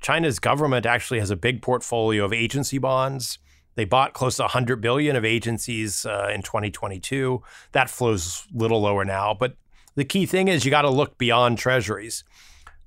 [0.00, 3.38] China's government actually has a big portfolio of agency bonds.
[3.74, 7.42] They bought close to 100 billion of agencies uh, in 2022.
[7.72, 9.56] That flows a little lower now, but
[9.94, 12.24] the key thing is you got to look beyond treasuries.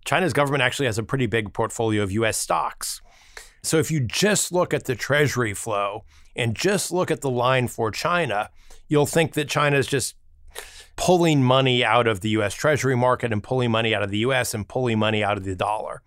[0.06, 3.02] China's government actually has a pretty big portfolio of US stocks.
[3.68, 7.68] So if you just look at the treasury flow and just look at the line
[7.68, 8.50] for China,
[8.88, 10.16] you'll think that China is just
[10.96, 14.54] pulling money out of the US Treasury market and pulling money out of the US
[14.54, 16.02] and pulling money out of the dollar.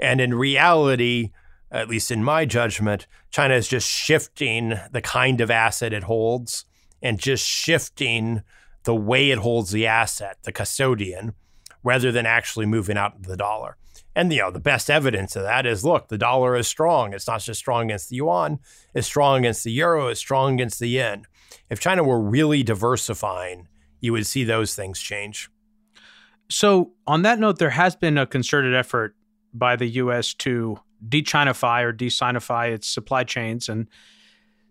[0.00, 1.30] And in reality,
[1.70, 6.64] at least in my judgment, China is just shifting the kind of asset it holds
[7.02, 8.42] and just shifting
[8.84, 11.34] the way it holds the asset, the custodian,
[11.84, 13.76] rather than actually moving out of the dollar.
[14.18, 17.14] And you know, the best evidence of that is look, the dollar is strong.
[17.14, 18.58] It's not just strong against the yuan,
[18.92, 21.24] it's strong against the euro, it's strong against the yen.
[21.70, 23.68] If China were really diversifying
[24.00, 25.50] you would see those things change.
[26.50, 29.14] So, on that note, there has been a concerted effort
[29.52, 30.34] by the U.S.
[30.34, 33.86] to de-Chinify or de-Sinify its supply chains, and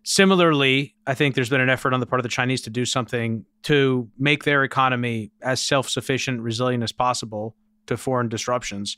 [0.04, 2.86] similarly, I think there's been an effort on the part of the Chinese to do
[2.86, 7.56] something to make their economy as self-sufficient, resilient as possible
[7.86, 8.98] to foreign disruptions.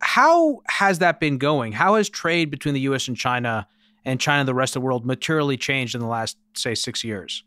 [0.00, 1.72] How has that been going?
[1.72, 3.08] How has trade between the U.S.
[3.08, 3.66] and China
[4.04, 7.04] and China and the rest of the world materially changed in the last, say, six
[7.04, 7.44] years?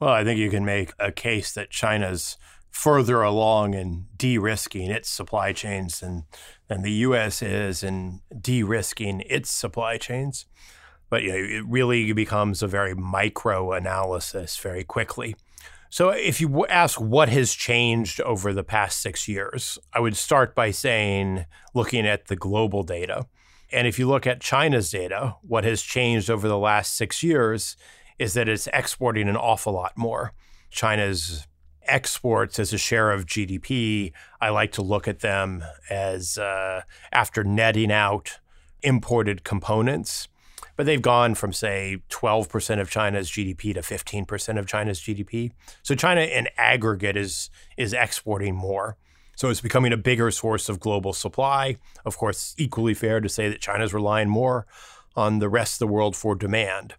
[0.00, 2.36] Well, I think you can make a case that China's
[2.70, 6.24] further along in de-risking its supply chains than,
[6.68, 7.42] than the U.S.
[7.42, 10.46] is in de-risking its supply chains.
[11.10, 15.36] But you know, it really becomes a very micro analysis very quickly.
[15.92, 20.54] So, if you ask what has changed over the past six years, I would start
[20.54, 23.26] by saying looking at the global data.
[23.70, 27.76] And if you look at China's data, what has changed over the last six years
[28.18, 30.32] is that it's exporting an awful lot more.
[30.70, 31.46] China's
[31.82, 37.44] exports as a share of GDP, I like to look at them as uh, after
[37.44, 38.38] netting out
[38.80, 40.28] imported components.
[40.76, 45.52] But they've gone from, say, 12% of China's GDP to 15% of China's GDP.
[45.82, 48.96] So China in aggregate is, is exporting more.
[49.36, 51.76] So it's becoming a bigger source of global supply.
[52.04, 54.66] Of course, equally fair to say that China's relying more
[55.16, 56.94] on the rest of the world for demand.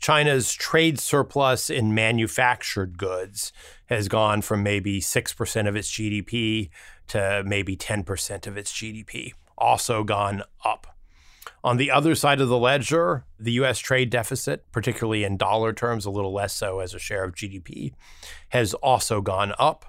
[0.00, 3.52] China's trade surplus in manufactured goods
[3.86, 6.68] has gone from maybe 6% of its GDP
[7.08, 10.93] to maybe 10% of its GDP, also gone up.
[11.64, 16.04] On the other side of the ledger, the US trade deficit, particularly in dollar terms,
[16.04, 17.94] a little less so as a share of GDP,
[18.50, 19.86] has also gone up.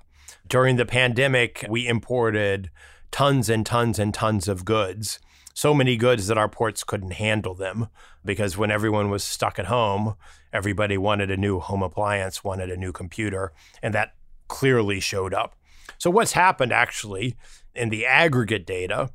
[0.47, 2.71] During the pandemic, we imported
[3.11, 5.19] tons and tons and tons of goods
[5.55, 7.87] so many goods that our ports couldn't handle them
[8.25, 10.15] because when everyone was stuck at home,
[10.51, 14.13] everybody wanted a new home appliance, wanted a new computer, and that
[14.49, 15.55] clearly showed up.
[15.97, 17.37] So, what's happened actually
[17.73, 19.11] in the aggregate data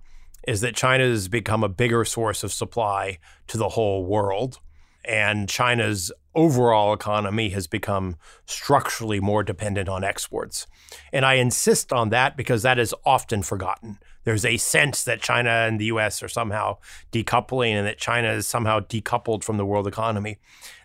[0.46, 3.18] is that China has become a bigger source of supply
[3.48, 4.58] to the whole world.
[5.04, 8.16] And China's overall economy has become
[8.46, 10.66] structurally more dependent on exports.
[11.12, 15.50] And I insist on that because that is often forgotten there's a sense that China
[15.50, 16.78] and the US are somehow
[17.12, 20.38] decoupling and that China is somehow decoupled from the world economy.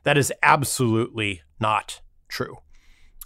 [0.03, 2.57] That is absolutely not true.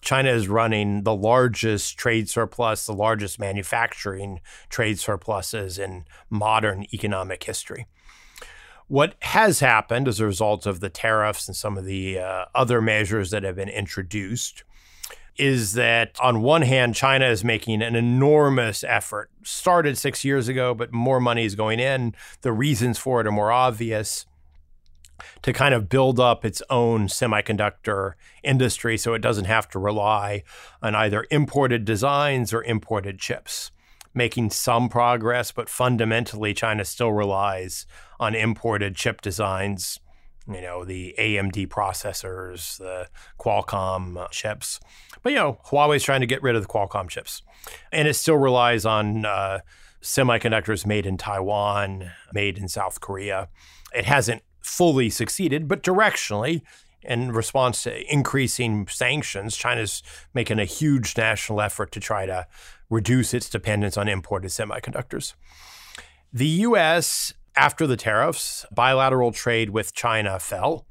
[0.02, 7.44] China is running the largest trade surplus, the largest manufacturing trade surpluses in modern economic
[7.44, 7.88] history.
[8.88, 12.82] What has happened as a result of the tariffs and some of the uh, other
[12.82, 14.64] measures that have been introduced
[15.38, 19.30] is that on one hand, China is making an enormous effort.
[19.44, 22.14] Started six years ago, but more money is going in.
[22.42, 24.26] The reasons for it are more obvious
[25.42, 28.14] to kind of build up its own semiconductor
[28.44, 30.44] industry so it doesn't have to rely
[30.82, 33.72] on either imported designs or imported chips.
[34.14, 37.86] Making some progress, but fundamentally, China still relies
[38.20, 40.00] on imported chip designs
[40.52, 43.08] you know, the AMD processors, the
[43.40, 44.80] Qualcomm chips.
[45.22, 47.44] But, you know, Huawei's trying to get rid of the Qualcomm chips.
[47.92, 49.60] And it still relies on uh,
[50.02, 53.50] semiconductors made in Taiwan, made in South Korea.
[53.94, 56.62] It hasn't fully succeeded, but directionally,
[57.02, 60.04] in response to increasing sanctions, China's
[60.34, 62.46] making a huge national effort to try to
[62.90, 65.34] reduce its dependence on imported semiconductors.
[66.34, 70.86] The US after the tariffs, bilateral trade with China fell.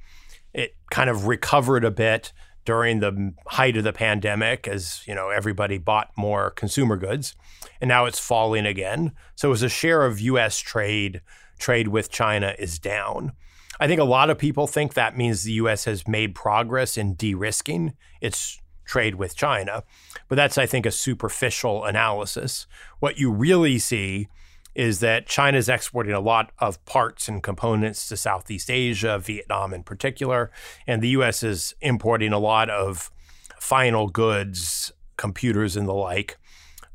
[0.52, 2.32] It kind of recovered a bit
[2.64, 7.34] during the height of the pandemic as, you know, everybody bought more consumer goods.
[7.80, 9.12] And now it's falling again.
[9.34, 11.22] So as a share of US trade,
[11.58, 13.32] trade with China is down.
[13.80, 17.14] I think a lot of people think that means the US has made progress in
[17.14, 19.84] de-risking its trade with China.
[20.28, 22.66] But that's, I think, a superficial analysis.
[22.98, 24.28] What you really see
[24.74, 29.74] is that China is exporting a lot of parts and components to Southeast Asia, Vietnam
[29.74, 30.50] in particular,
[30.86, 33.10] and the US is importing a lot of
[33.58, 36.38] final goods, computers and the like,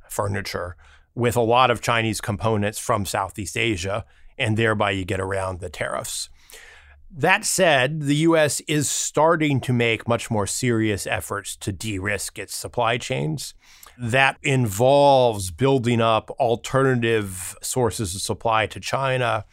[0.09, 0.77] furniture,
[1.13, 4.05] with a lot of Chinese components from Southeast Asia,
[4.37, 6.29] and thereby you get around the tariffs.
[7.15, 12.39] That said, the US is starting to make much more serious efforts to de risk
[12.39, 13.53] its supply chains
[13.99, 19.45] that involves building up alternative sources of supply to China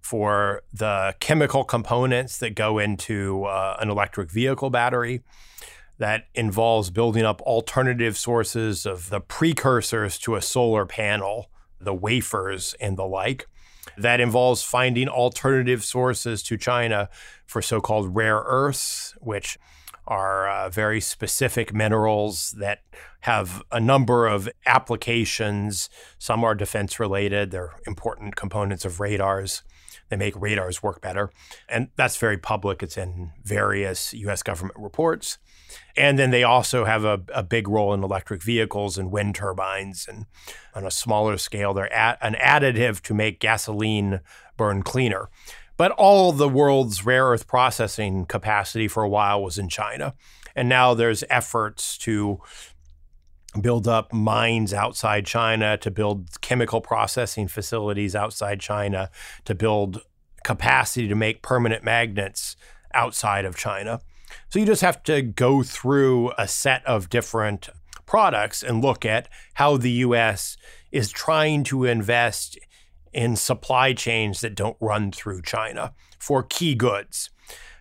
[0.00, 5.22] for the chemical components that go into uh, an electric vehicle battery.
[5.98, 11.50] That involves building up alternative sources of the precursors to a solar panel,
[11.80, 13.48] the wafers and the like.
[13.98, 17.08] That involves finding alternative sources to China
[17.46, 19.58] for so called rare earths, which
[20.06, 22.80] are uh, very specific minerals that
[23.20, 25.90] have a number of applications.
[26.18, 29.62] Some are defense related, they're important components of radars.
[30.08, 31.30] They make radars work better.
[31.68, 32.82] And that's very public.
[32.82, 35.36] It's in various US government reports.
[35.96, 40.06] And then they also have a, a big role in electric vehicles and wind turbines.
[40.08, 40.26] And
[40.74, 44.20] on a smaller scale, they're an additive to make gasoline
[44.56, 45.28] burn cleaner.
[45.76, 50.14] But all the world's rare earth processing capacity for a while was in China.
[50.56, 52.40] And now there's efforts to
[53.60, 59.10] build up mines outside China, to build chemical processing facilities outside China,
[59.44, 60.02] to build
[60.44, 62.56] capacity to make permanent magnets
[62.94, 64.00] outside of China.
[64.48, 67.68] So you just have to go through a set of different
[68.06, 70.56] products and look at how the US
[70.90, 72.58] is trying to invest
[73.12, 77.30] in supply chains that don't run through China for key goods.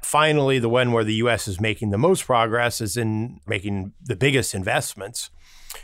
[0.01, 4.15] Finally, the one where the US is making the most progress is in making the
[4.15, 5.29] biggest investments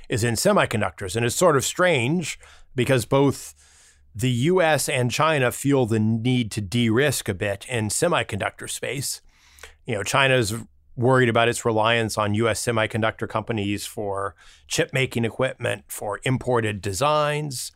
[0.07, 1.15] is in semiconductors.
[1.15, 2.39] And it's sort of strange
[2.75, 3.53] because both
[4.15, 9.21] the US and China feel the need to de risk a bit in semiconductor space.
[9.85, 10.53] You know, China's
[10.95, 14.35] worried about its reliance on US semiconductor companies for
[14.67, 17.71] chip making equipment, for imported designs,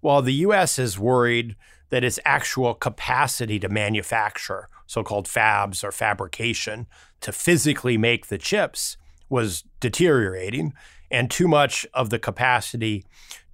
[0.00, 1.56] while the US is worried
[1.90, 6.86] that its actual capacity to manufacture, so called fabs or fabrication,
[7.20, 8.96] to physically make the chips
[9.28, 10.72] was deteriorating,
[11.10, 13.04] and too much of the capacity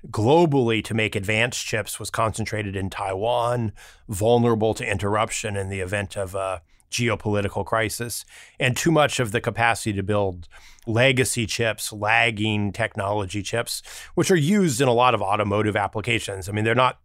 [0.09, 3.73] globally to make advanced chips was concentrated in Taiwan,
[4.09, 6.63] vulnerable to interruption in the event of a
[6.97, 8.25] geopolitical crisis,
[8.59, 10.49] and too much of the capacity to build
[10.87, 13.83] legacy chips, lagging technology chips,
[14.15, 16.49] which are used in a lot of automotive applications.
[16.49, 16.99] I mean, they're not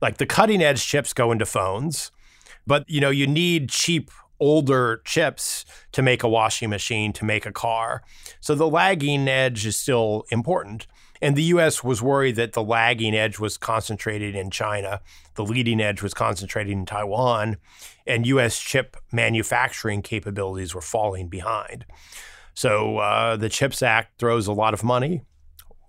[0.00, 2.10] like the cutting edge chips go into phones,
[2.66, 7.46] but you know, you need cheap older chips to make a washing machine, to make
[7.46, 8.02] a car.
[8.40, 10.86] So the lagging edge is still important.
[11.20, 15.00] And the US was worried that the lagging edge was concentrated in China,
[15.34, 17.56] the leading edge was concentrated in Taiwan,
[18.06, 21.84] and US chip manufacturing capabilities were falling behind.
[22.54, 25.22] So uh, the CHIPS Act throws a lot of money,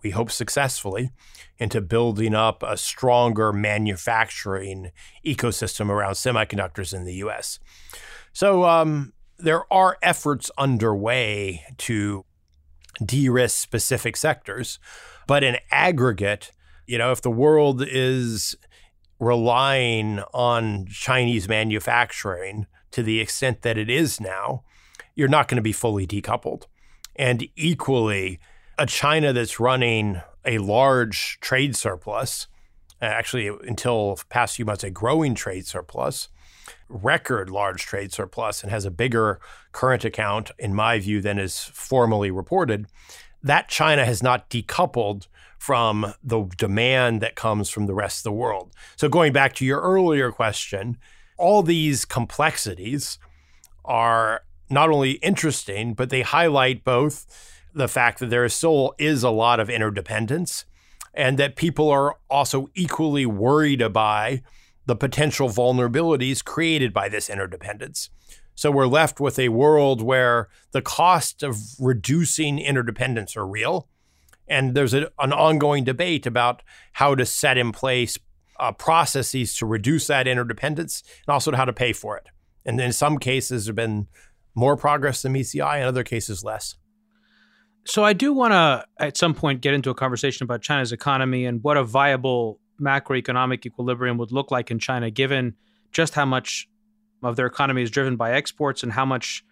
[0.04, 1.12] we hope successfully,
[1.58, 4.92] into building up a stronger manufacturing
[5.26, 7.60] ecosystem around semiconductors in the US.
[8.34, 12.26] So um, there are efforts underway to
[13.04, 14.80] de risk specific sectors.
[15.28, 16.52] But in aggregate,
[16.88, 18.56] you know, if the world is
[19.20, 24.64] relying on Chinese manufacturing to the extent that it is now,
[25.16, 26.64] you're not going to be fully decoupled.
[27.16, 28.40] And equally,
[28.78, 32.48] a China that's running a large trade surplus,
[33.02, 36.30] uh, actually, until past few months, a growing trade surplus,
[36.88, 39.40] record large trade surplus, and has a bigger
[39.72, 42.88] current account, in my view, than is formally reported,
[43.50, 45.28] that China has not decoupled
[45.58, 48.72] from the demand that comes from the rest of the world.
[48.96, 50.98] So, going back to your earlier question,
[51.38, 53.18] all these complexities
[53.86, 57.26] are not only interesting, but they highlight both
[57.74, 60.66] the fact that there still is a lot of interdependence
[61.14, 64.42] and that people are also equally worried by
[64.86, 68.10] the potential vulnerabilities created by this interdependence.
[68.58, 73.88] So we're left with a world where the cost of reducing interdependence are real.
[74.48, 78.18] And there's a, an ongoing debate about how to set in place
[78.60, 82.30] uh, processes to reduce that interdependence and also how to pay for it.
[82.66, 84.08] And in some cases, there have been
[84.56, 86.78] more progress than eye, in other cases, less.
[87.86, 91.46] So I do want to, at some point, get into a conversation about China's economy
[91.46, 95.54] and what a viable macroeconomic equilibrium would look like in China, given
[95.92, 96.68] just how much
[97.24, 99.44] of their economy is driven by exports and how much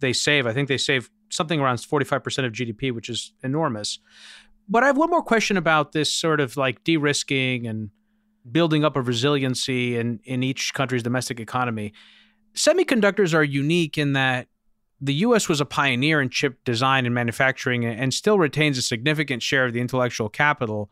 [0.00, 0.46] they save.
[0.46, 3.98] I think they save something around 45% of GDP, which is enormous.
[4.68, 7.90] But I have one more question about this sort of like de risking and
[8.50, 11.92] building up of resiliency in, in each country's domestic economy.
[12.54, 14.48] Semiconductors are unique in that
[15.00, 19.42] the US was a pioneer in chip design and manufacturing and still retains a significant
[19.42, 20.90] share of the intellectual capital.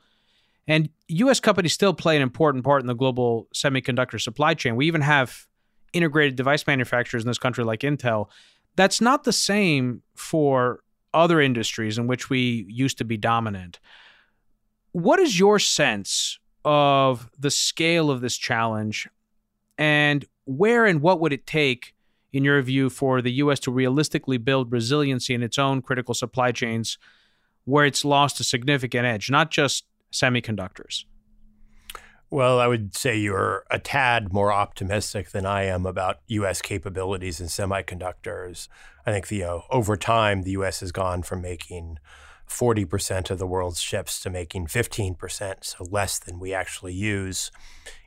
[0.67, 4.75] And US companies still play an important part in the global semiconductor supply chain.
[4.75, 5.47] We even have
[5.93, 8.29] integrated device manufacturers in this country like Intel.
[8.77, 10.81] That's not the same for
[11.13, 13.81] other industries in which we used to be dominant.
[14.93, 19.09] What is your sense of the scale of this challenge
[19.79, 21.95] and where and what would it take,
[22.33, 23.61] in your view, for the U.S.
[23.61, 26.99] to realistically build resiliency in its own critical supply chains
[27.65, 31.05] where it's lost a significant edge, not just semiconductors?
[32.33, 36.63] Well, I would say you're a tad more optimistic than I am about U.S.
[36.63, 38.69] capabilities in semiconductors.
[39.05, 40.79] I think the uh, over time the U.S.
[40.79, 41.99] has gone from making
[42.49, 47.51] 40% of the world's chips to making 15%, so less than we actually use.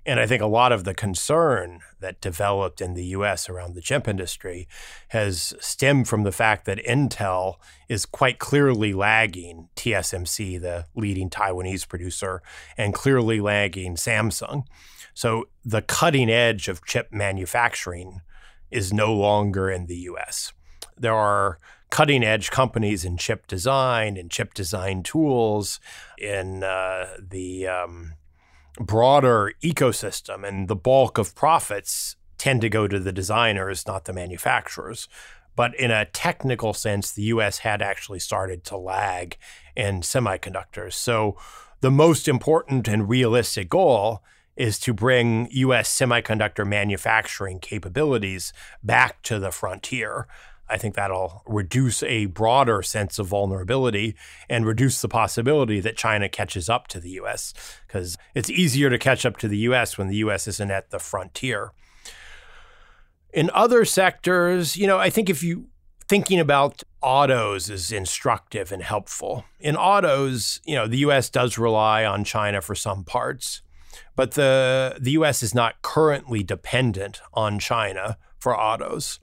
[0.06, 3.82] And I think a lot of the concern that developed in the US around the
[3.82, 4.68] chip industry
[5.10, 7.56] has stemmed from the fact that Intel
[7.88, 12.42] is quite clearly lagging TSMC, the leading Taiwanese producer,
[12.78, 14.66] and clearly lagging Samsung.
[15.14, 18.22] So the cutting edge of chip manufacturing
[18.72, 20.52] is no longer in the US.
[20.98, 25.80] There are cutting edge companies in chip design and chip design tools
[26.18, 28.14] in uh, the um,
[28.80, 34.14] broader ecosystem, and the bulk of profits tend to go to the designers, not the
[34.14, 35.08] manufacturers.
[35.56, 39.38] But in a technical sense, the US had actually started to lag
[39.76, 40.94] in semiconductors.
[40.94, 41.38] So
[41.82, 44.24] the most important and realistic goal
[44.56, 48.54] is to bring US semiconductor manufacturing capabilities
[48.84, 50.28] back to the frontier.
[50.70, 54.16] I think that'll reduce a broader sense of vulnerability
[54.50, 57.54] and reduce the possibility that China catches up to the US
[57.88, 61.00] because it's easier to catch up to the US when the US isn't at the
[61.00, 61.72] frontier.
[63.34, 65.68] In other sectors, you know, I think if you
[66.08, 69.46] thinking about autos is instructive and helpful.
[69.60, 73.62] In autos, you know, the US does rely on China for some parts,
[74.16, 79.20] but the the US is not currently dependent on China for autos.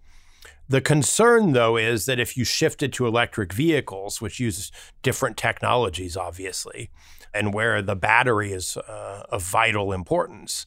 [0.70, 4.70] The concern, though, is that if you shifted to electric vehicles, which use
[5.02, 6.90] different technologies, obviously,
[7.34, 10.66] and where the battery is uh, of vital importance,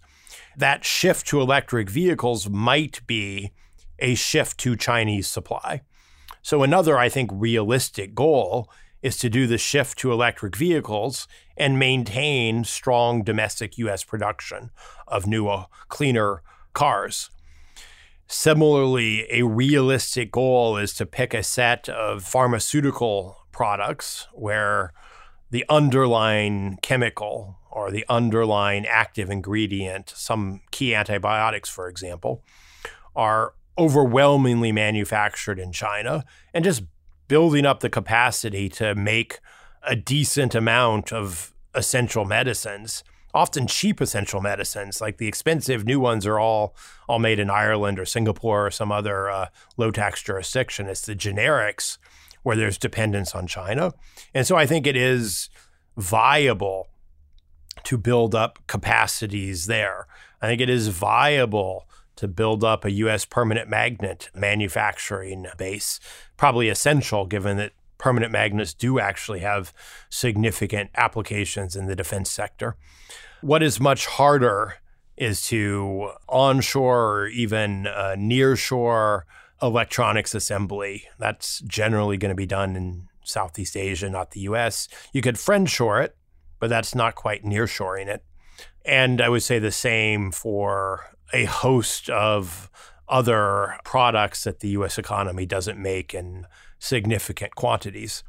[0.58, 3.54] that shift to electric vehicles might be
[3.98, 5.84] a shift to Chinese supply.
[6.42, 8.70] So, another, I think, realistic goal
[9.02, 14.70] is to do the shift to electric vehicles and maintain strong domestic US production
[15.08, 16.42] of newer, cleaner
[16.74, 17.30] cars.
[18.28, 24.94] Similarly, a realistic goal is to pick a set of pharmaceutical products where
[25.52, 32.44] the underlying chemical or the underlying active ingredient, some key antibiotics, for example,
[33.16, 36.84] are overwhelmingly manufactured in China and just
[37.28, 39.40] building up the capacity to make
[39.84, 43.04] a decent amount of essential medicines
[43.34, 46.76] often cheap essential medicines like the expensive new ones are all
[47.08, 51.16] all made in Ireland or Singapore or some other uh, low tax jurisdiction it's the
[51.16, 51.98] generics
[52.44, 53.94] where there's dependence on China
[54.34, 55.50] and so I think it is
[55.98, 56.88] viable
[57.84, 60.08] to build up capacities there
[60.42, 63.26] I think it is viable to build up a U.S.
[63.26, 66.00] permanent magnet manufacturing base.
[66.38, 69.74] Probably essential given that permanent magnets do actually have
[70.10, 72.76] significant applications in the defense sector.
[73.42, 74.76] What is much harder
[75.18, 79.24] is to onshore or even uh, nearshore
[79.62, 81.06] electronics assembly.
[81.20, 84.88] That's generally going to be done in Southeast Asia, not the US.
[85.14, 86.16] You could friendshore it,
[86.60, 88.24] but that's not quite nearshoring it.
[88.86, 92.70] And I would say the same for a host of
[93.08, 96.46] other products that the US economy doesn't make in
[96.84, 98.24] significant quantities.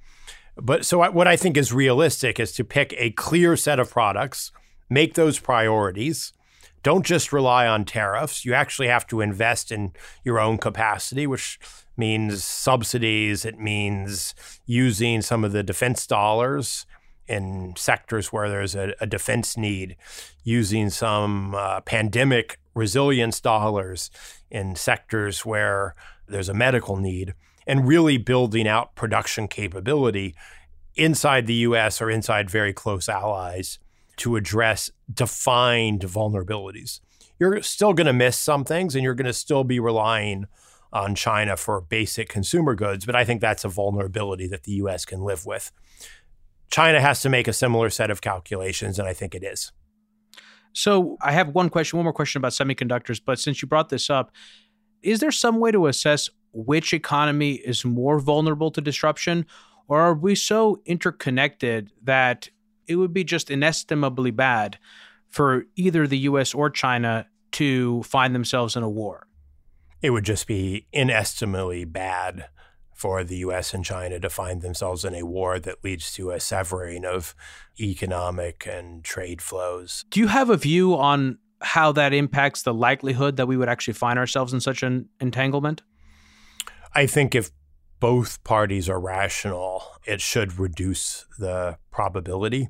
[0.57, 4.53] But so what I think is realistic is to pick a clear set of products,
[4.89, 6.33] make those priorities.
[6.85, 8.45] Don't just rely on tariffs.
[8.45, 9.93] You actually have to invest in
[10.23, 11.59] your own capacity, which
[11.97, 13.45] means subsidies.
[13.45, 14.35] It means
[14.67, 16.87] using some of the defense dollars
[17.27, 19.97] in sectors where there's a, a defense need,
[20.45, 24.11] using some uh, pandemic resilience dollars
[24.51, 25.95] in sectors where
[26.29, 27.35] there's a medical need,
[27.67, 30.35] and really building out production capability
[30.95, 33.79] inside the US or inside very close allies
[34.17, 37.01] to address defined vulnerabilities.
[37.39, 40.47] You're still going to miss some things and you're going to still be relying
[40.93, 45.05] on China for basic consumer goods, but I think that's a vulnerability that the US
[45.05, 45.73] can live with.
[46.71, 49.73] China has to make a similar set of calculations, and I think it is.
[50.73, 53.21] So I have one question, one more question about semiconductors.
[53.25, 54.33] But since you brought this up,
[55.03, 59.47] is there some way to assess which economy is more vulnerable to disruption?
[59.89, 62.49] Or are we so interconnected that
[62.87, 64.79] it would be just inestimably bad
[65.29, 69.27] for either the US or China to find themselves in a war?
[70.01, 72.47] It would just be inestimably bad
[72.95, 76.41] for the US and China to find themselves in a war that leads to a
[76.41, 77.35] severing of
[77.81, 80.05] economic and trade flows.
[80.11, 83.95] Do you have a view on how that impacts the likelihood that we would actually
[83.95, 85.83] find ourselves in such an entanglement?
[86.95, 87.51] I think if
[88.01, 92.69] both parties are rational, it should reduce the probability.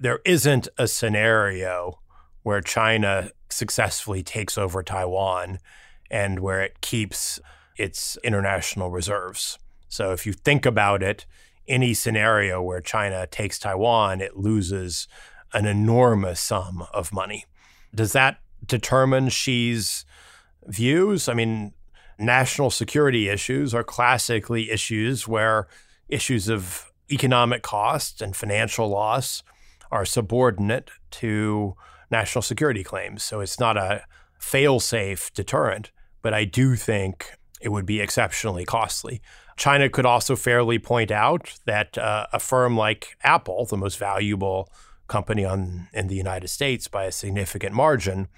[0.00, 2.00] There isn't a scenario
[2.42, 5.58] where China successfully takes over Taiwan
[6.10, 7.40] and where it keeps
[7.76, 9.58] its international reserves.
[9.88, 11.26] So if you think about it,
[11.66, 15.08] any scenario where China takes Taiwan, it loses
[15.52, 17.44] an enormous sum of money.
[17.94, 20.04] Does that determine Xi's
[20.66, 21.28] views?
[21.28, 21.74] I mean,
[22.18, 25.68] national security issues are classically issues where
[26.08, 29.42] issues of economic cost and financial loss
[29.90, 31.74] are subordinate to
[32.10, 33.22] national security claims.
[33.22, 34.04] So it's not a
[34.38, 35.90] fail safe deterrent,
[36.22, 39.20] but I do think it would be exceptionally costly.
[39.56, 44.70] China could also fairly point out that uh, a firm like Apple, the most valuable
[45.08, 48.28] company on, in the United States by a significant margin,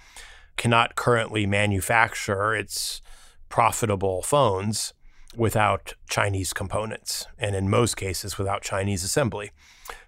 [0.57, 3.03] cannot currently manufacture its
[3.51, 4.95] profitable phones
[5.37, 9.51] without Chinese components, and in most cases, without Chinese assembly.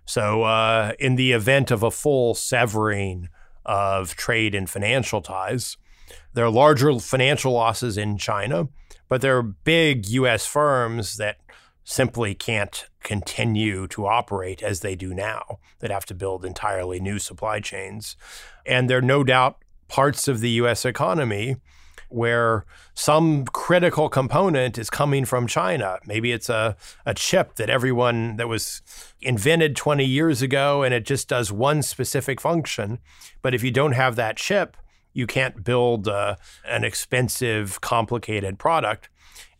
[0.07, 3.28] So, uh, in the event of a full severing
[3.64, 5.76] of trade and financial ties.
[6.34, 8.68] There are larger financial losses in China,
[9.09, 11.38] but there are big US firms that
[11.84, 17.18] simply can't continue to operate as they do now, that have to build entirely new
[17.18, 18.16] supply chains.
[18.64, 21.57] And there are no doubt parts of the US economy
[22.12, 25.98] where some critical component is coming from China.
[26.06, 28.82] Maybe it's a, a chip that everyone that was
[29.20, 32.98] invented 20 years ago and it just does one specific function.
[33.40, 34.76] But if you don't have that chip,
[35.12, 39.08] you can't build uh, an expensive, complicated product.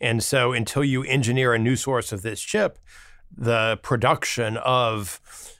[0.01, 2.79] And so until you engineer a new source of this chip,
[3.35, 5.19] the production of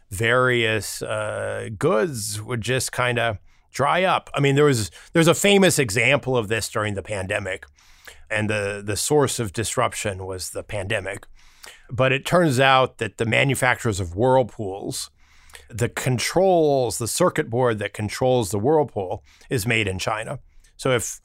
[0.09, 3.37] various uh, goods would just kind of
[3.73, 4.29] dry up.
[4.33, 7.65] I mean, there was there's a famous example of this during the pandemic,
[8.29, 11.27] and the the source of disruption was the pandemic.
[11.89, 15.09] But it turns out that the manufacturers of whirlpools,
[15.69, 20.39] the controls, the circuit board that controls the whirlpool is made in China.
[20.75, 21.21] So if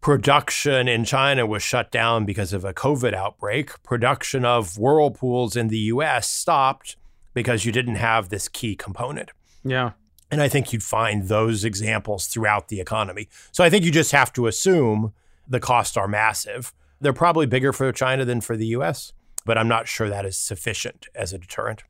[0.00, 5.68] production in China was shut down because of a COVID outbreak, production of whirlpools in
[5.68, 6.96] the US stopped
[7.34, 9.30] because you didn't have this key component.
[9.64, 9.92] Yeah.
[10.30, 13.28] And I think you'd find those examples throughout the economy.
[13.52, 15.12] So I think you just have to assume
[15.48, 16.72] the costs are massive.
[17.00, 19.12] They're probably bigger for China than for the US,
[19.44, 21.82] but I'm not sure that is sufficient as a deterrent.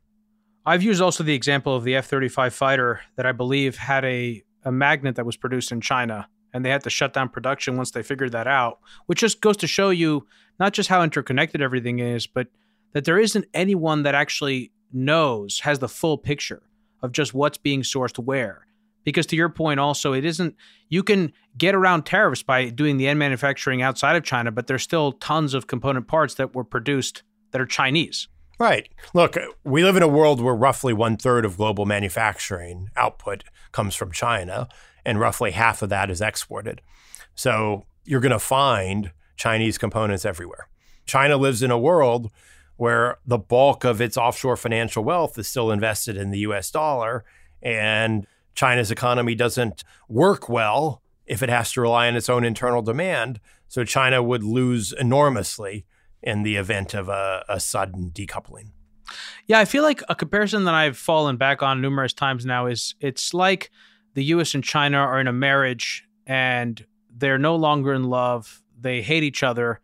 [0.65, 4.43] I've used also the example of the F 35 fighter that I believe had a,
[4.65, 7.91] a magnet that was produced in China and they had to shut down production once
[7.91, 10.27] they figured that out, which just goes to show you
[10.59, 12.49] not just how interconnected everything is, but
[12.93, 16.63] that there isn't anyone that actually knows, has the full picture
[17.03, 18.67] of just what's being sourced where.
[19.05, 20.55] Because to your point, also, it isn't,
[20.89, 24.83] you can get around tariffs by doing the end manufacturing outside of China, but there's
[24.83, 27.23] still tons of component parts that were produced
[27.53, 28.29] that are Chinese.
[28.59, 28.91] Right.
[29.15, 33.43] Look, we live in a world where roughly one third of global manufacturing output
[33.73, 34.69] comes from China,
[35.03, 36.83] and roughly half of that is exported.
[37.35, 40.69] So you're going to find Chinese components everywhere.
[41.07, 42.31] China lives in a world
[42.81, 47.27] where the bulk of its offshore financial wealth is still invested in the US dollar.
[47.63, 52.81] And China's economy doesn't work well if it has to rely on its own internal
[52.81, 53.39] demand.
[53.69, 55.85] So China would lose enormously
[56.23, 58.71] in the event of a, a sudden decoupling.
[59.47, 62.95] Yeah, I feel like a comparison that I've fallen back on numerous times now is
[62.99, 63.71] it's like
[64.15, 66.83] the US and China are in a marriage and
[67.15, 68.63] they're no longer in love.
[68.81, 69.83] They hate each other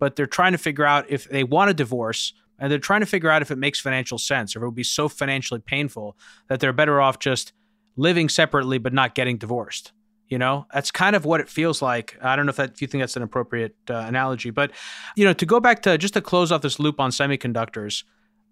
[0.00, 3.06] but they're trying to figure out if they want a divorce and they're trying to
[3.06, 6.16] figure out if it makes financial sense or if it would be so financially painful
[6.48, 7.52] that they're better off just
[7.96, 9.92] living separately but not getting divorced.
[10.28, 12.16] You know, that's kind of what it feels like.
[12.22, 14.70] I don't know if that if you think that's an appropriate uh, analogy, but
[15.16, 18.04] you know, to go back to just to close off this loop on semiconductors,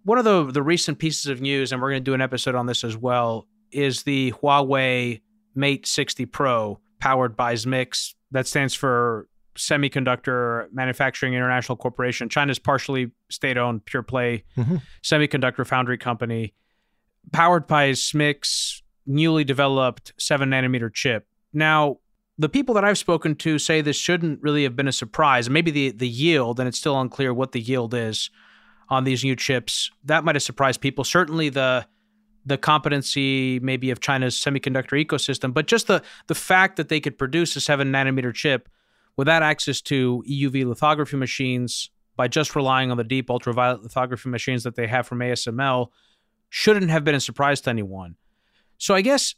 [0.03, 2.57] one of the the recent pieces of news, and we're going to do an episode
[2.57, 5.21] on this as well, is the Huawei
[5.55, 8.15] Mate 60 Pro powered by SMIC.
[8.33, 9.29] That stands for
[9.59, 12.29] Semiconductor Manufacturing International Corporation.
[12.29, 14.77] China's partially state owned pure play mm-hmm.
[15.03, 16.55] semiconductor foundry company,
[17.33, 21.27] powered by SMIC's newly developed seven nanometer chip.
[21.53, 21.99] Now,
[22.39, 25.51] the people that I've spoken to say this shouldn't really have been a surprise.
[25.51, 28.31] Maybe the, the yield, and it's still unclear what the yield is
[28.89, 31.05] on these new chips, that might have surprised people.
[31.05, 31.87] Certainly the
[32.47, 37.19] the competency maybe of China's semiconductor ecosystem, but just the the fact that they could
[37.19, 38.69] produce a seven nanometer chip
[39.19, 44.63] without access to EUV lithography machines by just relying on the deep ultraviolet lithography machines
[44.63, 45.89] that they have from ASML
[46.49, 48.15] shouldn't have been a surprise to anyone.
[48.79, 49.35] So I guess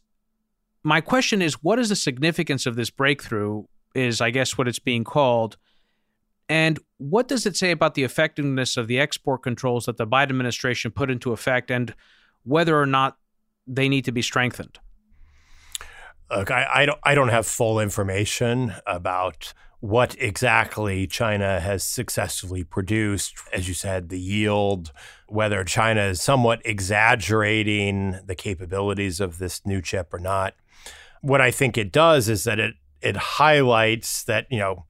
[0.84, 3.64] my question is what is the significance of this breakthrough
[3.94, 5.56] is I guess what it's being called
[6.50, 10.30] and what does it say about the effectiveness of the export controls that the Biden
[10.30, 11.94] administration put into effect and
[12.42, 13.16] whether or not
[13.66, 14.78] they need to be strengthened?
[16.30, 22.62] Look, I, I don't I don't have full information about what exactly China has successfully
[22.62, 23.34] produced.
[23.52, 24.92] As you said, the yield,
[25.26, 30.54] whether China is somewhat exaggerating the capabilities of this new chip or not.
[31.22, 34.84] What I think it does is that it it highlights that, you know,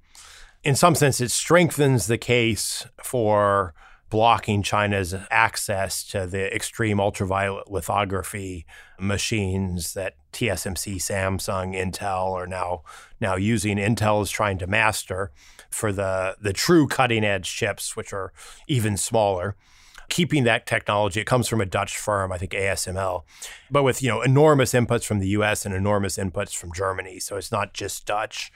[0.65, 3.73] in some sense it strengthens the case for
[4.11, 8.67] blocking China's access to the extreme ultraviolet lithography
[8.99, 12.83] machines that TSMC, Samsung, Intel are now
[13.21, 13.77] now using.
[13.77, 15.31] Intel is trying to master
[15.71, 18.33] for the the true cutting edge chips, which are
[18.69, 19.57] even smaller.
[20.09, 23.23] Keeping that technology, it comes from a Dutch firm, I think ASML,
[23.71, 25.65] but with you know enormous inputs from the U.S.
[25.65, 27.21] and enormous inputs from Germany.
[27.21, 28.51] So it's not just Dutch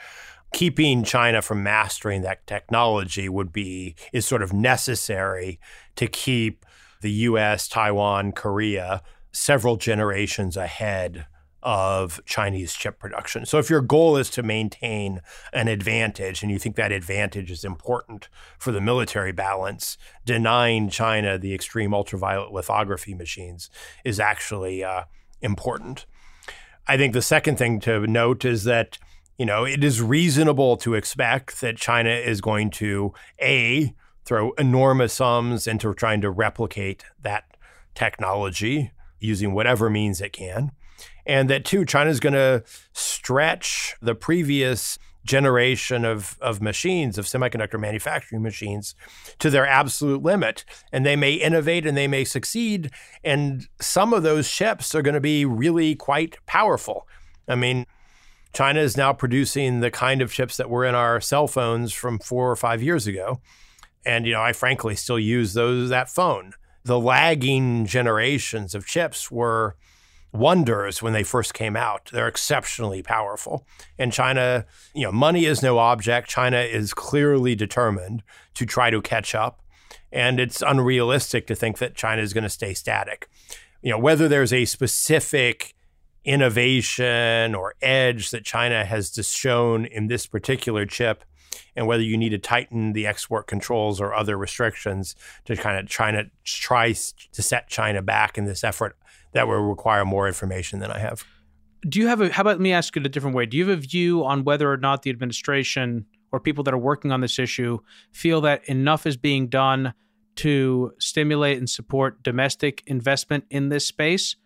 [0.53, 5.59] keeping China from mastering that technology would be is sort of necessary
[5.97, 6.65] to keep
[7.01, 9.03] the US, Taiwan, Korea
[9.35, 11.27] several generations ahead
[11.65, 13.47] of Chinese chip production.
[13.47, 17.65] So if your goal is to maintain an advantage and you think that advantage is
[17.65, 19.97] important for the military balance,
[20.27, 23.71] denying China the extreme ultraviolet lithography machines
[24.05, 25.05] is actually uh,
[25.41, 26.05] important.
[26.87, 28.99] I think the second thing to note is that
[29.39, 33.95] you know it is reasonable to expect that China is going to a
[34.27, 37.57] throw enormous sums into trying to replicate that
[37.95, 40.71] technology using whatever means it can
[41.27, 42.62] and that too China is going to
[42.93, 48.95] stretch the previous generation of, of machines, of semiconductor manufacturing machines,
[49.39, 50.64] to their absolute limit.
[50.93, 52.91] And they may innovate and they may succeed.
[53.22, 57.09] And some of those chips are going to be really quite powerful.
[57.49, 57.87] I mean,
[58.53, 62.18] China is now producing the kind of chips that were in our cell phones from
[62.18, 63.41] four or five years ago.
[64.07, 66.53] And, you know, I frankly still use those that phone.
[66.85, 69.77] The lagging generations of chips were
[70.35, 72.11] wonders when they first came out.
[72.12, 73.66] They're exceptionally powerful.
[73.99, 76.28] And China, you know, money is no object.
[76.28, 78.22] China is clearly determined
[78.55, 79.62] to try to catch up.
[80.12, 83.28] And it's unrealistic to think that China is going to stay static.
[83.82, 85.74] You know, whether there's a specific
[86.24, 91.24] innovation or edge that China has just shown in this particular chip,
[91.76, 95.14] and whether you need to tighten the export controls or other restrictions
[95.45, 98.97] to kind of to try to set China back in this effort,
[99.35, 101.24] that will require more information than I have.
[101.87, 103.45] Do you have a, how about let me ask it a different way?
[103.45, 106.78] Do you have a view on whether or not the administration or people that are
[106.78, 107.78] working on this issue
[108.11, 109.93] feel that enough is being done
[110.37, 114.37] to stimulate and support domestic investment in this space?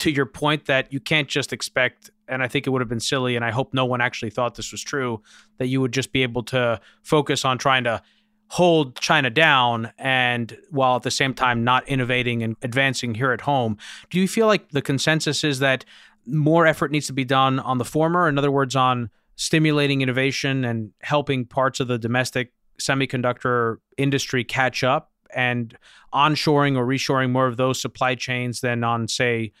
[0.00, 3.00] To your point that you can't just expect, and I think it would have been
[3.00, 5.22] silly, and I hope no one actually thought this was true,
[5.58, 8.02] that you would just be able to focus on trying to
[8.50, 13.42] hold China down and while at the same time not innovating and advancing here at
[13.42, 13.78] home.
[14.10, 15.84] Do you feel like the consensus is that
[16.26, 18.28] more effort needs to be done on the former?
[18.28, 24.82] In other words, on stimulating innovation and helping parts of the domestic semiconductor industry catch
[24.82, 25.78] up and
[26.12, 29.52] onshoring or reshoring more of those supply chains than on, say,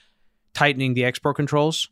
[0.52, 1.88] tightening the export controls?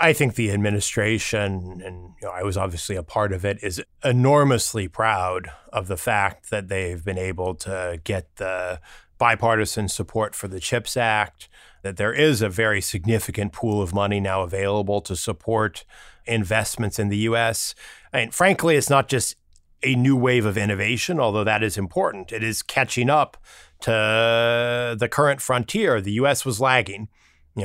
[0.00, 3.82] I think the administration, and you know, I was obviously a part of it, is
[4.04, 8.80] enormously proud of the fact that they've been able to get the
[9.18, 11.48] bipartisan support for the CHIPS Act,
[11.82, 15.84] that there is a very significant pool of money now available to support
[16.26, 17.74] investments in the U.S.
[18.12, 19.36] And frankly, it's not just
[19.82, 22.32] a new wave of innovation, although that is important.
[22.32, 23.36] It is catching up
[23.80, 26.00] to the current frontier.
[26.00, 26.44] The U.S.
[26.44, 27.08] was lagging.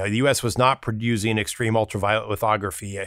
[0.02, 0.42] Know, the U.S.
[0.42, 3.00] was not producing extreme ultraviolet lithography.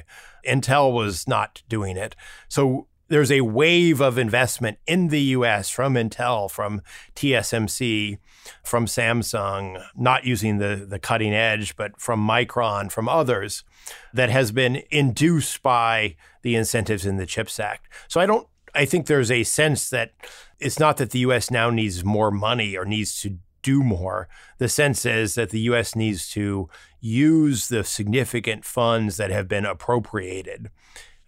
[0.47, 2.15] Intel was not doing it.
[2.49, 5.71] So there's a wave of investment in the U.S.
[5.71, 6.83] from Intel, from
[7.15, 8.19] TSMC,
[8.65, 13.65] from Samsung, not using the the cutting edge, but from Micron, from others,
[14.13, 17.89] that has been induced by the incentives in the CHIPS Act.
[18.09, 18.47] So I don't.
[18.75, 20.13] I think there's a sense that
[20.61, 21.51] it's not that the U.S.
[21.51, 24.29] now needs more money or needs to do more.
[24.59, 25.97] The sense is that the U.S.
[25.97, 26.69] needs to
[27.01, 30.71] use the significant funds that have been appropriated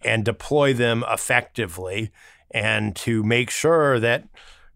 [0.01, 2.11] and deploy them effectively
[2.51, 4.23] and to make sure that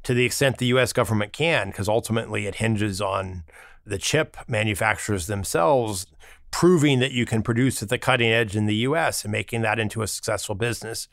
[0.04, 3.44] to the extent the US government can, because ultimately it hinges on
[3.86, 6.06] the chip manufacturers themselves
[6.52, 9.80] proving that you can produce at the cutting edge in the US and making that
[9.80, 11.08] into a successful business.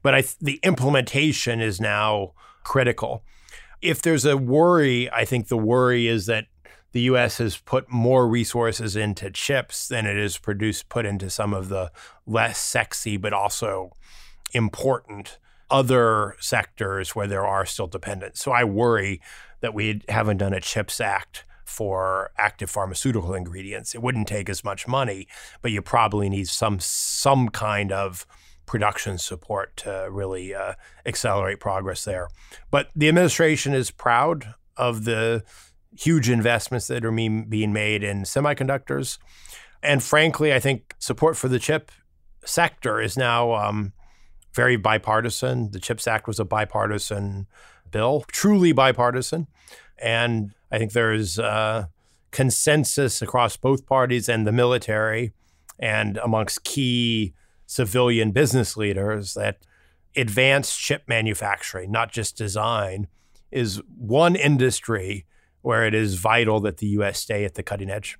[0.00, 3.24] But I, the implementation is now critical
[3.80, 6.46] if there's a worry, I think the worry is that
[6.92, 7.38] the U.S.
[7.38, 11.92] has put more resources into chips than it is produced put into some of the
[12.26, 13.92] less sexy but also
[14.52, 15.38] important
[15.70, 18.42] other sectors where there are still dependents.
[18.42, 19.20] So I worry
[19.60, 23.94] that we haven't done a CHIPS Act for active pharmaceutical ingredients.
[23.94, 25.28] It wouldn't take as much money,
[25.60, 28.26] but you probably need some some kind of
[28.68, 32.28] production support to really uh, accelerate progress there.
[32.70, 35.42] But the administration is proud of the
[35.98, 39.18] huge investments that are being made in semiconductors.
[39.82, 41.90] And frankly, I think support for the chip
[42.44, 43.92] sector is now um,
[44.54, 45.70] very bipartisan.
[45.72, 47.46] The CHIPS Act was a bipartisan
[47.90, 49.46] bill, truly bipartisan.
[49.98, 51.86] And I think there's uh,
[52.30, 55.32] consensus across both parties and the military
[55.78, 57.34] and amongst key
[57.68, 59.58] civilian business leaders that
[60.16, 63.06] advanced chip manufacturing, not just design,
[63.52, 65.26] is one industry
[65.60, 67.20] where it is vital that the U.S.
[67.20, 68.18] stay at the cutting edge.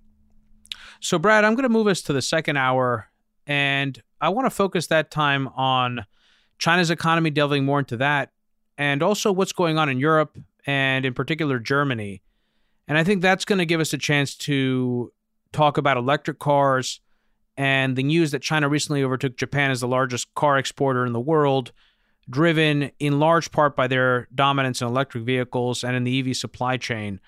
[1.00, 3.08] So, Brad, I'm going to move us to the second hour,
[3.46, 6.04] and I want to focus that time on
[6.58, 8.30] China's economy, delving more into that,
[8.76, 10.36] and also what's going on in Europe
[10.66, 12.22] and, in particular, Germany.
[12.86, 15.12] And I think that's going to give us a chance to
[15.52, 17.00] talk about electric cars,
[17.58, 21.20] and the news that China recently overtook Japan as the largest car exporter in the
[21.20, 21.72] world,
[22.30, 26.76] driven in large part by their dominance in electric vehicles and in the EV supply
[26.76, 27.18] chain.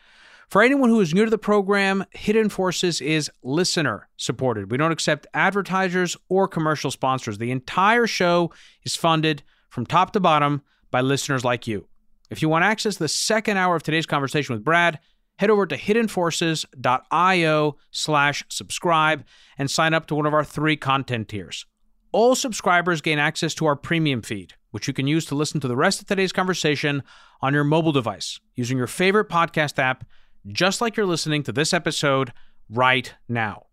[0.48, 4.70] For anyone who is new to the program, Hidden Forces is listener supported.
[4.70, 7.38] We don't accept advertisers or commercial sponsors.
[7.38, 8.52] The entire show
[8.84, 10.62] is funded from top to bottom
[10.92, 11.88] by listeners like you.
[12.30, 15.00] If you want access to the second hour of today's conversation with Brad,
[15.40, 19.24] head over to hiddenforces.io slash subscribe
[19.56, 21.64] and sign up to one of our three content tiers.
[22.12, 25.68] All subscribers gain access to our premium feed, which you can use to listen to
[25.68, 27.02] the rest of today's conversation
[27.40, 30.04] on your mobile device using your favorite podcast app,
[30.46, 32.34] just like you're listening to this episode
[32.68, 33.64] right now.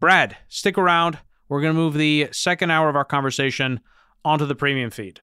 [0.00, 1.20] Brad, stick around.
[1.48, 3.78] We're going to move the second hour of our conversation
[4.24, 5.20] onto the premium feed.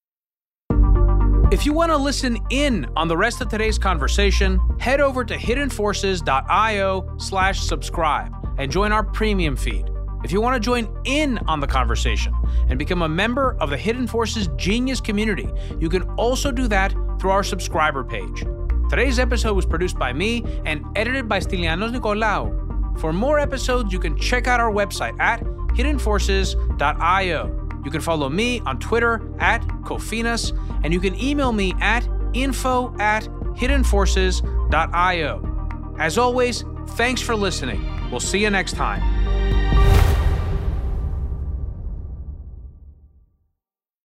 [1.51, 5.37] If you want to listen in on the rest of today's conversation, head over to
[5.37, 9.87] hiddenforces.io slash subscribe and join our premium feed.
[10.23, 12.33] If you want to join in on the conversation
[12.69, 16.91] and become a member of the Hidden Forces Genius community, you can also do that
[17.19, 18.45] through our subscriber page.
[18.89, 22.99] Today's episode was produced by me and edited by Stylianos Nicolaou.
[22.99, 25.41] For more episodes, you can check out our website at
[25.75, 27.62] hiddenforces.io.
[27.83, 32.95] You can follow me on Twitter at Kofinas, and you can email me at info
[32.99, 33.23] at
[33.55, 35.95] hiddenforces.io.
[35.99, 37.85] As always, thanks for listening.
[38.09, 39.92] We'll see you next time.